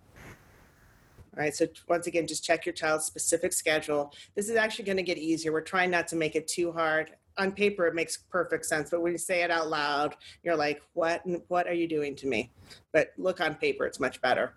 All 1.34 1.42
right, 1.42 1.56
so 1.56 1.66
once 1.88 2.08
again, 2.08 2.28
just 2.28 2.44
check 2.44 2.66
your 2.66 2.74
child's 2.74 3.06
specific 3.06 3.54
schedule. 3.54 4.14
This 4.36 4.50
is 4.50 4.58
actually 4.58 4.84
going 4.84 4.98
to 4.98 5.04
get 5.04 5.18
easier. 5.18 5.54
We're 5.54 5.62
trying 5.62 5.90
not 5.90 6.08
to 6.10 6.18
make 6.18 6.36
it 6.36 6.46
too 6.46 6.74
hard. 6.74 7.12
On 7.38 7.54
paper, 7.54 7.88
it 7.88 7.96
makes 7.96 8.18
perfect 8.18 8.66
sense, 8.66 8.90
but 8.90 9.02
when 9.02 9.14
you 9.14 9.18
say 9.18 9.42
it 9.42 9.50
out 9.50 9.70
loud, 9.70 10.18
you're 10.44 10.58
like, 10.58 10.82
"What? 10.94 11.22
What 11.48 11.68
are 11.68 11.74
you 11.74 11.88
doing 11.88 12.16
to 12.18 12.28
me?" 12.28 12.52
But 12.92 13.14
look 13.18 13.40
on 13.40 13.56
paper; 13.56 13.86
it's 13.86 14.00
much 14.00 14.22
better. 14.22 14.56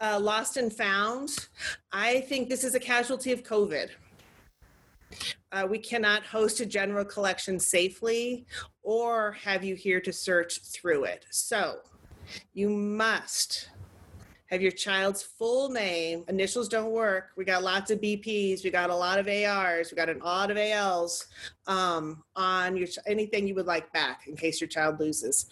Uh, 0.00 0.20
lost 0.20 0.56
and 0.56 0.72
found. 0.72 1.30
I 1.92 2.20
think 2.20 2.48
this 2.48 2.62
is 2.62 2.76
a 2.76 2.80
casualty 2.80 3.32
of 3.32 3.42
COVID. 3.42 3.90
Uh, 5.52 5.66
we 5.68 5.78
cannot 5.78 6.24
host 6.24 6.60
a 6.60 6.66
general 6.66 7.04
collection 7.04 7.58
safely 7.58 8.46
or 8.82 9.32
have 9.32 9.64
you 9.64 9.74
here 9.74 10.00
to 10.00 10.12
search 10.12 10.60
through 10.62 11.04
it. 11.04 11.26
So 11.30 11.78
you 12.52 12.68
must 12.68 13.70
have 14.46 14.62
your 14.62 14.72
child's 14.72 15.22
full 15.22 15.70
name. 15.70 16.24
Initials 16.28 16.68
don't 16.68 16.90
work. 16.90 17.30
We 17.36 17.44
got 17.44 17.62
lots 17.62 17.90
of 17.90 18.00
BPs. 18.00 18.62
We 18.62 18.70
got 18.70 18.90
a 18.90 18.94
lot 18.94 19.18
of 19.18 19.26
ARs. 19.26 19.90
We 19.90 19.96
got 19.96 20.08
an 20.08 20.20
odd 20.22 20.50
of 20.50 20.58
ALs 20.58 21.26
um, 21.66 22.22
on 22.36 22.76
your 22.76 22.88
anything 23.06 23.48
you 23.48 23.54
would 23.54 23.66
like 23.66 23.92
back 23.92 24.26
in 24.26 24.36
case 24.36 24.60
your 24.60 24.68
child 24.68 25.00
loses. 25.00 25.46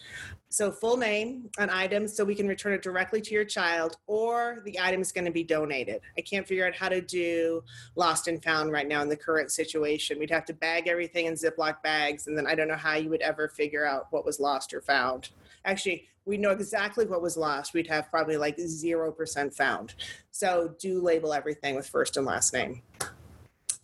So 0.53 0.71
full 0.71 0.97
name 0.97 1.49
on 1.57 1.71
items 1.71 2.15
so 2.15 2.23
we 2.23 2.35
can 2.35 2.47
return 2.47 2.73
it 2.73 2.83
directly 2.83 3.21
to 3.21 3.33
your 3.33 3.43
child 3.43 3.97
or 4.05 4.61
the 4.65 4.79
item 4.79 5.01
is 5.01 5.11
going 5.11 5.25
to 5.25 5.31
be 5.31 5.43
donated. 5.43 6.01
I 6.15 6.21
can't 6.21 6.47
figure 6.47 6.67
out 6.67 6.75
how 6.75 6.89
to 6.89 7.01
do 7.01 7.63
lost 7.95 8.27
and 8.27 8.41
found 8.43 8.71
right 8.71 8.87
now 8.87 9.01
in 9.01 9.09
the 9.09 9.17
current 9.17 9.51
situation. 9.51 10.19
We'd 10.19 10.29
have 10.29 10.45
to 10.45 10.53
bag 10.53 10.87
everything 10.87 11.25
in 11.25 11.33
Ziploc 11.33 11.81
bags 11.81 12.27
and 12.27 12.37
then 12.37 12.45
I 12.45 12.53
don't 12.53 12.67
know 12.67 12.75
how 12.75 12.93
you 12.93 13.09
would 13.09 13.23
ever 13.23 13.47
figure 13.47 13.83
out 13.83 14.09
what 14.11 14.25
was 14.25 14.39
lost 14.39 14.75
or 14.75 14.81
found. 14.81 15.29
Actually, 15.65 16.07
we 16.25 16.37
know 16.37 16.51
exactly 16.51 17.07
what 17.07 17.23
was 17.23 17.35
lost. 17.35 17.73
We'd 17.73 17.87
have 17.87 18.11
probably 18.11 18.37
like 18.37 18.57
0% 18.57 19.55
found. 19.55 19.95
So 20.29 20.75
do 20.77 21.01
label 21.01 21.33
everything 21.33 21.75
with 21.75 21.89
first 21.89 22.15
and 22.15 22.27
last 22.27 22.53
name 22.53 22.83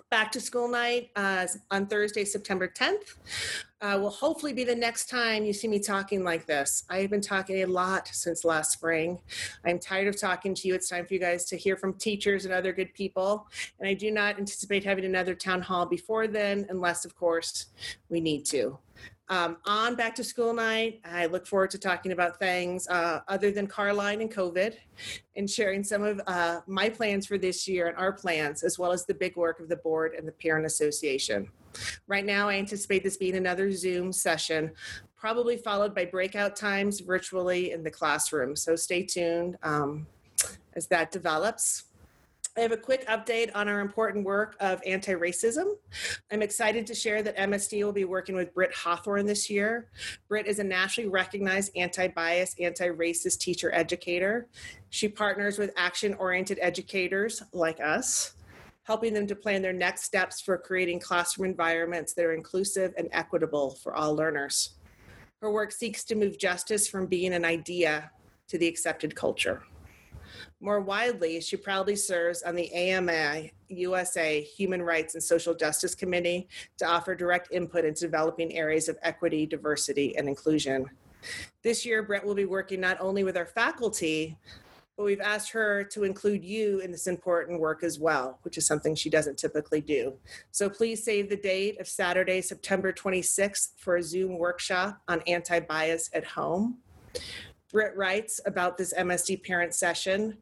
back 0.10 0.32
to 0.32 0.41
school 0.41 0.67
night 0.67 1.12
uh, 1.15 1.45
on 1.69 1.86
Thursday, 1.86 2.26
September 2.26 2.67
10th. 2.67 3.15
Uh, 3.82 3.98
will 4.02 4.10
hopefully 4.10 4.52
be 4.52 4.65
the 4.65 4.76
next 4.76 5.10
time 5.10 5.45
you 5.45 5.54
see 5.54 5.67
me 5.67 5.80
talking 5.80 6.24
like 6.24 6.45
this. 6.45 6.84
I 6.89 6.98
have 6.98 7.10
been 7.10 7.22
talking 7.22 7.63
a 7.63 7.65
lot 7.65 8.10
since 8.10 8.43
last 8.43 8.72
spring. 8.72 9.19
I'm 9.65 9.80
tired 9.80 10.08
of 10.08 10.19
talking 10.19 10.54
to 10.56 10.67
you. 10.67 10.76
It's 10.76 10.89
time 10.89 11.06
for 11.06 11.13
you 11.13 11.19
guys 11.19 11.45
to 11.45 11.58
hear 11.58 11.78
from 11.78 11.93
teachers 11.93 12.43
and 12.43 12.54
other 12.54 12.74
good 12.74 12.93
people. 12.93 13.48
And 13.80 13.88
I 13.88 13.93
do 13.93 14.12
not 14.12 14.38
anticipate 14.38 14.84
having 14.84 15.06
another 15.06 15.34
town 15.34 15.62
hall 15.62 15.86
before 15.86 16.28
then, 16.28 16.65
unless, 16.69 17.06
of 17.06 17.15
course, 17.15 17.67
we 18.10 18.19
need 18.19 18.45
to. 18.48 18.78
Um, 19.30 19.58
on 19.65 19.94
back 19.94 20.15
to 20.15 20.24
school 20.24 20.54
night, 20.54 21.02
I 21.06 21.28
look 21.28 21.46
forward 21.46 21.70
to 21.72 21.78
talking 21.78 22.12
about 22.12 22.39
things 22.39 22.88
uh, 22.88 23.22
other 23.28 23.52
than 23.52 23.68
Carline 23.68 24.22
and 24.22 24.34
COVID 24.34 24.76
and 25.36 25.48
sharing 25.48 25.84
some 25.84 26.04
of 26.04 26.20
uh, 26.26 26.62
my 26.65 26.89
plans 26.89 27.28
for 27.28 27.38
this 27.38 27.68
year 27.68 27.88
and 27.88 27.98
our 27.98 28.12
plans, 28.12 28.63
as 28.63 28.80
well 28.80 28.92
as 28.92 29.06
the 29.06 29.13
big 29.13 29.36
work 29.36 29.60
of 29.60 29.70
the 29.70 29.76
board 29.78 30.13
and 30.18 30.28
the 30.28 30.32
parent 30.32 30.65
association. 30.65 31.48
Right 32.08 32.26
now, 32.26 32.50
I 32.50 32.56
anticipate 32.56 33.04
this 33.04 33.18
being 33.18 33.36
another 33.36 33.72
Zoom 33.72 34.12
session, 34.12 34.72
probably 35.15 35.58
followed 35.58 35.94
by 35.94 36.06
breakout 36.06 36.56
times 36.56 37.00
virtually 37.00 37.72
in 37.72 37.84
the 37.84 37.92
classroom. 37.92 38.56
So 38.56 38.76
stay 38.76 39.04
tuned 39.04 39.58
um, 39.62 40.08
as 40.74 40.88
that 40.88 41.12
develops. 41.12 41.86
I 42.58 42.62
have 42.62 42.72
a 42.72 42.78
quick 42.78 43.08
update 43.08 43.52
on 43.54 43.68
our 43.68 43.80
important 43.80 44.26
work 44.26 44.56
of 44.60 44.82
anti 44.86 45.14
racism. 45.14 45.76
I'm 46.32 46.42
excited 46.42 46.88
to 46.88 46.96
share 46.96 47.22
that 47.24 47.38
MSD 47.38 47.84
will 47.84 47.94
be 47.94 48.06
working 48.06 48.36
with 48.36 48.54
Britt 48.54 48.74
Hawthorne 48.74 49.26
this 49.26 49.50
year. 49.50 49.90
Britt 50.28 50.48
is 50.48 50.60
a 50.60 50.64
nationally 50.64 51.10
recognized 51.10 51.72
anti 51.76 52.08
bias, 52.08 52.56
anti 52.60 52.90
racist 52.90 53.40
teacher 53.40 53.74
educator. 53.74 54.48
She 54.90 55.08
partners 55.08 55.58
with 55.58 55.72
action 55.78 56.16
oriented 56.16 56.58
educators 56.62 57.44
like 57.54 57.80
us, 57.80 58.34
helping 58.84 59.14
them 59.14 59.28
to 59.28 59.36
plan 59.36 59.62
their 59.62 59.74
next 59.74 60.04
steps 60.04 60.42
for 60.42 60.58
creating 60.58 61.00
classroom 61.00 61.50
environments 61.50 62.14
that 62.14 62.26
are 62.26 62.34
inclusive 62.34 62.94
and 62.98 63.10
equitable 63.12 63.76
for 63.76 63.96
all 63.96 64.16
learners. 64.16 64.72
Her 65.42 65.52
work 65.52 65.72
seeks 65.72 66.04
to 66.06 66.16
move 66.16 66.38
justice 66.38 66.88
from 66.88 67.06
being 67.06 67.34
an 67.34 67.46
idea 67.46 68.12
to 68.48 68.58
the 68.58 68.68
accepted 68.68 69.16
culture. 69.16 69.62
More 70.60 70.82
widely, 70.82 71.41
she 71.41 71.58
proudly 71.58 71.95
serves 71.95 72.43
on 72.43 72.56
the 72.56 72.71
AMI 72.73 73.54
USA 73.69 74.41
Human 74.41 74.82
Rights 74.82 75.13
and 75.13 75.23
Social 75.23 75.54
Justice 75.54 75.95
Committee 75.95 76.47
to 76.78 76.86
offer 76.86 77.15
direct 77.15 77.49
input 77.52 77.86
into 77.86 78.02
developing 78.02 78.54
areas 78.56 78.89
of 78.89 78.97
equity, 79.02 79.45
diversity, 79.45 80.17
and 80.17 80.28
inclusion. 80.28 80.86
This 81.63 81.86
year, 81.86 82.04
Britt 82.04 82.25
will 82.25 82.36
be 82.36 82.45
working 82.45 82.80
not 82.80 82.97
only 82.99 83.23
with 83.23 83.38
our 83.38 83.45
faculty, 83.45 84.38
but 84.99 85.06
we've 85.06 85.21
asked 85.21 85.52
her 85.52 85.84
to 85.86 86.04
include 86.04 86.43
you 86.43 86.80
in 86.80 86.91
this 86.91 87.08
important 87.08 87.60
work 87.60 87.84
as 87.84 87.99
well, 87.99 88.38
which 88.41 88.58
is 88.58 88.65
something 88.65 88.95
she 88.95 89.10
doesn't 89.10 89.38
typically 89.38 89.80
do. 89.80 90.13
So 90.52 90.69
please 90.69 91.04
save 91.04 91.30
the 91.30 91.38
date 91.38 91.80
of 91.80 91.88
Saturday, 91.88 92.41
September 92.41 92.91
26th 92.91 93.69
for 93.78 93.95
a 93.95 94.04
Zoom 94.04 94.38
workshop 94.38 95.02
on 95.08 95.21
anti 95.25 95.62
bias 95.62 96.10
at 96.13 96.25
home. 96.25 96.80
Britt 97.72 97.96
writes 97.96 98.42
about 98.46 98.78
this 98.78 98.94
MSD 98.98 99.44
parent 99.44 99.76
session 99.76 100.38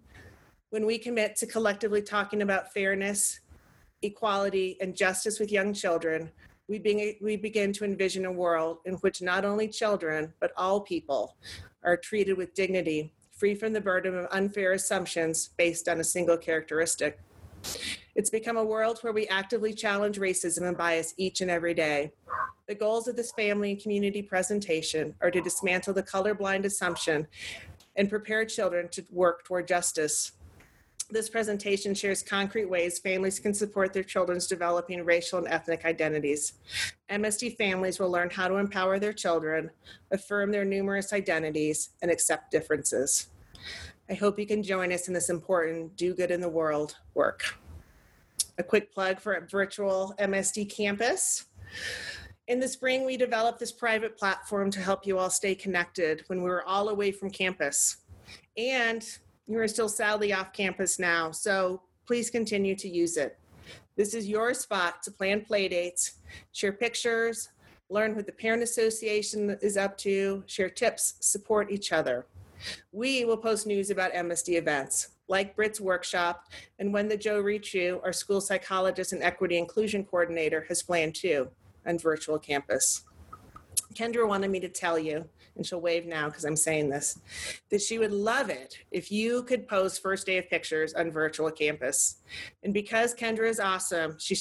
when 0.70 0.86
we 0.86 0.98
commit 0.98 1.36
to 1.38 1.46
collectively 1.46 2.02
talking 2.02 2.42
about 2.42 2.74
fairness, 2.74 3.40
equality, 4.02 4.78
and 4.82 4.96
justice 4.96 5.40
with 5.40 5.52
young 5.52 5.74
children, 5.74 6.30
we, 6.68 6.78
be, 6.78 7.18
we 7.22 7.38
begin 7.38 7.72
to 7.74 7.86
envision 7.86 8.26
a 8.26 8.32
world 8.32 8.80
in 8.86 8.96
which 8.96 9.22
not 9.22 9.46
only 9.46 9.68
children, 9.68 10.34
but 10.42 10.52
all 10.58 10.82
people 10.82 11.38
are 11.84 11.96
treated 11.96 12.38
with 12.38 12.54
dignity, 12.54 13.14
free 13.32 13.56
from 13.56 13.72
the 13.72 13.80
burden 13.80 14.18
of 14.18 14.28
unfair 14.32 14.74
assumptions 14.74 15.50
based 15.58 15.88
on 15.88 16.02
a 16.02 16.04
single 16.04 16.38
characteristic. 16.38 17.20
It's 18.18 18.32
become 18.32 18.58
a 18.58 18.66
world 18.66 18.98
where 19.02 19.14
we 19.14 19.28
actively 19.28 19.76
challenge 19.76 20.18
racism 20.18 20.68
and 20.68 20.76
bias 20.76 21.14
each 21.18 21.42
and 21.42 21.52
every 21.52 21.76
day. 21.76 22.14
The 22.68 22.74
goals 22.74 23.08
of 23.08 23.16
this 23.16 23.32
family 23.34 23.74
and 23.74 23.80
community 23.80 24.24
presentation 24.24 25.14
are 25.22 25.30
to 25.30 25.40
dismantle 25.40 25.94
the 25.94 26.02
colorblind 26.02 26.66
assumption 26.66 27.28
and 27.96 28.10
prepare 28.10 28.44
children 28.44 28.90
to 28.90 29.06
work 29.12 29.46
toward 29.46 29.68
justice. 29.68 30.32
This 31.12 31.30
presentation 31.30 31.94
shares 31.94 32.24
concrete 32.24 32.66
ways 32.66 32.98
families 32.98 33.38
can 33.38 33.54
support 33.54 33.94
their 33.94 34.04
children's 34.04 34.48
developing 34.48 35.06
racial 35.06 35.38
and 35.38 35.48
ethnic 35.48 35.86
identities. 35.86 36.54
MSD 37.12 37.56
families 37.56 38.00
will 38.00 38.10
learn 38.10 38.32
how 38.32 38.48
to 38.48 38.56
empower 38.56 38.98
their 38.98 39.14
children, 39.14 39.70
affirm 40.10 40.52
their 40.52 40.66
numerous 40.66 41.14
identities, 41.14 41.90
and 42.02 42.10
accept 42.10 42.50
differences. 42.50 43.28
I 44.10 44.16
hope 44.16 44.40
you 44.40 44.48
can 44.48 44.64
join 44.64 44.92
us 44.92 45.08
in 45.08 45.14
this 45.14 45.30
important 45.30 45.96
do 45.96 46.16
good 46.16 46.32
in 46.32 46.42
the 46.42 46.50
world 46.50 46.96
work. 47.14 47.60
A 48.58 48.64
quick 48.64 48.92
plug 48.94 49.20
for 49.20 49.34
a 49.34 49.48
virtual 49.48 50.16
MSD 50.20 50.70
campus. 50.70 51.46
In 52.48 52.60
the 52.60 52.68
spring, 52.68 53.06
we 53.06 53.18
developed 53.18 53.60
this 53.60 53.72
private 53.72 54.18
platform 54.18 54.72
to 54.72 54.80
help 54.80 55.06
you 55.06 55.20
all 55.20 55.30
stay 55.30 55.54
connected 55.54 56.24
when 56.28 56.42
we 56.42 56.50
were 56.50 56.66
all 56.66 56.90
away 56.90 57.12
from 57.12 57.30
campus. 57.30 57.98
And 58.58 59.06
you 59.48 59.60
are 59.60 59.68
still 59.68 59.90
sadly 59.90 60.34
off 60.34 60.54
campus 60.54 60.98
now, 60.98 61.32
so 61.32 61.82
please 62.06 62.30
continue 62.30 62.76
to 62.76 62.90
use 62.90 63.18
it. 63.18 63.38
This 63.96 64.14
is 64.14 64.28
your 64.28 64.54
spot 64.54 65.04
to 65.04 65.12
plan 65.12 65.42
play 65.42 65.68
dates, 65.68 66.20
share 66.52 66.72
pictures, 66.72 67.50
learn 67.90 68.16
what 68.16 68.26
the 68.26 68.32
Parent 68.32 68.64
Association 68.64 69.58
is 69.62 69.78
up 69.78 69.98
to, 70.00 70.44
share 70.48 70.70
tips, 70.70 71.16
support 71.20 71.72
each 71.72 71.92
other. 71.92 72.26
We 72.92 73.26
will 73.26 73.38
post 73.38 73.68
news 73.68 73.90
about 73.90 74.14
MSD 74.14 74.58
events, 74.58 75.10
like 75.28 75.56
Britt's 75.56 75.82
workshop, 75.82 76.46
and 76.80 76.94
when 76.94 77.08
the 77.08 77.18
Joe 77.18 77.42
Richu, 77.42 78.02
our 78.04 78.14
school 78.14 78.42
psychologist 78.42 79.14
and 79.14 79.24
equity 79.24 79.58
inclusion 79.58 80.04
coordinator, 80.04 80.66
has 80.70 80.84
planned 80.84 81.16
too, 81.16 81.50
on 81.86 81.98
virtual 81.98 82.40
campus. 82.40 83.04
Kendra 83.94 84.28
wanted 84.28 84.52
me 84.52 84.60
to 84.60 84.70
tell 84.70 85.00
you, 85.00 85.26
and 85.56 85.66
she'll 85.66 85.82
wave 85.82 86.06
now 86.06 86.28
because 86.28 86.46
I'm 86.46 86.56
saying 86.56 86.90
this, 86.90 87.20
that 87.70 87.82
she 87.82 87.98
would 87.98 88.12
love 88.12 88.50
it 88.50 88.78
if 88.92 89.12
you 89.12 89.44
could 89.44 89.68
post 89.68 90.02
first 90.02 90.26
day 90.26 90.38
of 90.38 90.50
pictures 90.50 90.94
on 90.94 91.12
virtual 91.12 91.52
campus. 91.52 92.18
And 92.64 92.74
because 92.74 93.16
Kendra 93.16 93.50
is 93.50 93.60
awesome, 93.60 94.18
she 94.20 94.36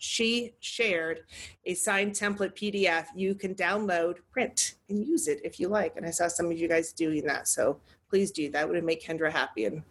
she 0.00 0.54
shared 0.60 1.22
a 1.66 1.74
signed 1.74 2.12
template 2.12 2.54
PDF 2.54 3.06
you 3.14 3.34
can 3.34 3.54
download, 3.54 4.18
print, 4.30 4.74
and 4.88 5.04
use 5.04 5.28
it 5.28 5.40
if 5.44 5.58
you 5.58 5.68
like. 5.68 5.96
And 5.96 6.06
I 6.06 6.10
saw 6.10 6.28
some 6.28 6.46
of 6.46 6.58
you 6.58 6.68
guys 6.68 6.92
doing 6.92 7.26
that. 7.26 7.48
So 7.48 7.80
please 8.08 8.30
do 8.30 8.50
that. 8.50 8.68
Would 8.68 8.82
make 8.84 9.04
Kendra 9.04 9.30
happy. 9.30 9.64
And 9.66 9.82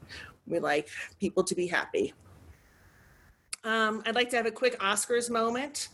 we 0.45 0.59
like 0.59 0.89
people 1.19 1.43
to 1.43 1.55
be 1.55 1.67
happy. 1.67 2.13
Um, 3.63 4.01
I'd 4.05 4.15
like 4.15 4.29
to 4.29 4.37
have 4.37 4.45
a 4.45 4.51
quick 4.51 4.79
Oscars 4.79 5.29
moment 5.29 5.89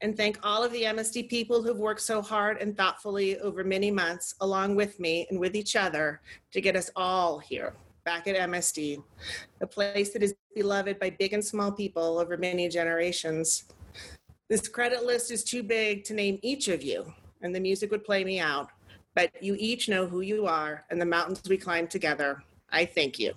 and 0.00 0.16
thank 0.16 0.38
all 0.44 0.62
of 0.62 0.70
the 0.70 0.82
MSD 0.82 1.28
people 1.28 1.60
who've 1.62 1.78
worked 1.78 2.02
so 2.02 2.22
hard 2.22 2.58
and 2.58 2.76
thoughtfully 2.76 3.38
over 3.40 3.64
many 3.64 3.90
months, 3.90 4.36
along 4.40 4.76
with 4.76 5.00
me 5.00 5.26
and 5.28 5.40
with 5.40 5.56
each 5.56 5.74
other, 5.74 6.20
to 6.52 6.60
get 6.60 6.76
us 6.76 6.88
all 6.94 7.38
here 7.38 7.74
back 8.04 8.28
at 8.28 8.36
MSD, 8.36 9.02
a 9.60 9.66
place 9.66 10.12
that 10.12 10.22
is 10.22 10.34
beloved 10.54 10.98
by 10.98 11.10
big 11.10 11.32
and 11.32 11.44
small 11.44 11.72
people 11.72 12.18
over 12.18 12.36
many 12.36 12.68
generations. 12.68 13.64
This 14.48 14.68
credit 14.68 15.04
list 15.04 15.30
is 15.30 15.44
too 15.44 15.62
big 15.62 16.04
to 16.04 16.14
name 16.14 16.38
each 16.42 16.68
of 16.68 16.82
you, 16.82 17.12
and 17.42 17.54
the 17.54 17.60
music 17.60 17.90
would 17.90 18.04
play 18.04 18.24
me 18.24 18.40
out, 18.40 18.70
but 19.14 19.30
you 19.42 19.56
each 19.58 19.88
know 19.88 20.06
who 20.06 20.20
you 20.20 20.46
are 20.46 20.84
and 20.90 21.00
the 21.00 21.06
mountains 21.06 21.42
we 21.48 21.56
climbed 21.56 21.90
together. 21.90 22.42
I 22.70 22.84
thank 22.84 23.18
you, 23.18 23.32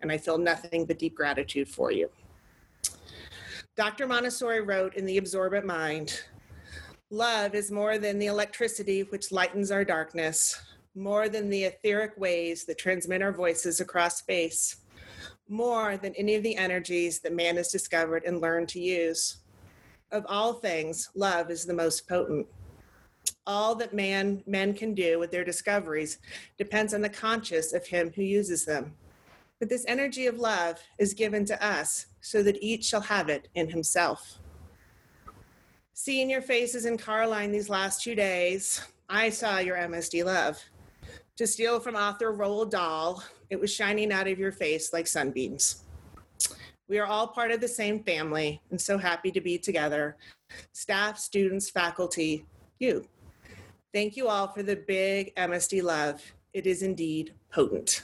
and 0.00 0.12
I 0.12 0.18
feel 0.18 0.38
nothing 0.38 0.84
but 0.84 0.98
deep 0.98 1.14
gratitude 1.14 1.68
for 1.68 1.90
you. 1.90 2.10
Dr. 3.76 4.06
Montessori 4.06 4.60
wrote 4.60 4.94
in 4.94 5.04
The 5.04 5.18
Absorbent 5.18 5.66
Mind 5.66 6.20
Love 7.10 7.54
is 7.54 7.70
more 7.70 7.98
than 7.98 8.18
the 8.18 8.26
electricity 8.26 9.02
which 9.02 9.30
lightens 9.30 9.70
our 9.70 9.84
darkness, 9.84 10.60
more 10.94 11.28
than 11.28 11.48
the 11.48 11.64
etheric 11.64 12.12
waves 12.16 12.64
that 12.64 12.78
transmit 12.78 13.22
our 13.22 13.32
voices 13.32 13.80
across 13.80 14.18
space, 14.18 14.76
more 15.48 15.96
than 15.96 16.14
any 16.14 16.34
of 16.34 16.42
the 16.42 16.56
energies 16.56 17.20
that 17.20 17.32
man 17.32 17.56
has 17.56 17.70
discovered 17.70 18.24
and 18.24 18.40
learned 18.40 18.68
to 18.68 18.80
use. 18.80 19.38
Of 20.10 20.24
all 20.28 20.54
things, 20.54 21.10
love 21.14 21.50
is 21.50 21.64
the 21.64 21.74
most 21.74 22.08
potent. 22.08 22.46
All 23.46 23.74
that 23.74 23.92
man 23.92 24.42
men 24.46 24.72
can 24.72 24.94
do 24.94 25.18
with 25.18 25.30
their 25.30 25.44
discoveries 25.44 26.18
depends 26.56 26.94
on 26.94 27.02
the 27.02 27.08
conscious 27.08 27.72
of 27.72 27.86
him 27.86 28.12
who 28.14 28.22
uses 28.22 28.64
them. 28.64 28.94
But 29.60 29.68
this 29.68 29.84
energy 29.86 30.26
of 30.26 30.38
love 30.38 30.80
is 30.98 31.14
given 31.14 31.44
to 31.46 31.64
us 31.64 32.06
so 32.20 32.42
that 32.42 32.62
each 32.62 32.84
shall 32.84 33.02
have 33.02 33.28
it 33.28 33.48
in 33.54 33.68
himself. 33.68 34.38
Seeing 35.92 36.28
your 36.28 36.42
faces 36.42 36.86
in 36.86 36.98
carline 36.98 37.52
these 37.52 37.70
last 37.70 38.02
two 38.02 38.14
days, 38.14 38.80
I 39.08 39.30
saw 39.30 39.58
your 39.58 39.76
MSD 39.76 40.24
love. 40.24 40.60
To 41.36 41.46
steal 41.46 41.80
from 41.80 41.94
author 41.94 42.32
Roald 42.32 42.70
Dahl, 42.70 43.22
it 43.50 43.60
was 43.60 43.72
shining 43.72 44.12
out 44.12 44.26
of 44.26 44.38
your 44.38 44.52
face 44.52 44.92
like 44.92 45.06
sunbeams. 45.06 45.84
We 46.88 46.98
are 46.98 47.06
all 47.06 47.28
part 47.28 47.50
of 47.50 47.60
the 47.60 47.68
same 47.68 48.02
family 48.02 48.60
and 48.70 48.80
so 48.80 48.98
happy 48.98 49.30
to 49.30 49.40
be 49.40 49.58
together. 49.58 50.16
Staff, 50.72 51.18
students, 51.18 51.70
faculty, 51.70 52.44
you. 52.78 53.06
Thank 53.94 54.16
you 54.16 54.26
all 54.26 54.48
for 54.48 54.64
the 54.64 54.74
big 54.74 55.32
MSD 55.36 55.80
love. 55.80 56.20
It 56.52 56.66
is 56.66 56.82
indeed 56.82 57.32
potent. 57.52 58.02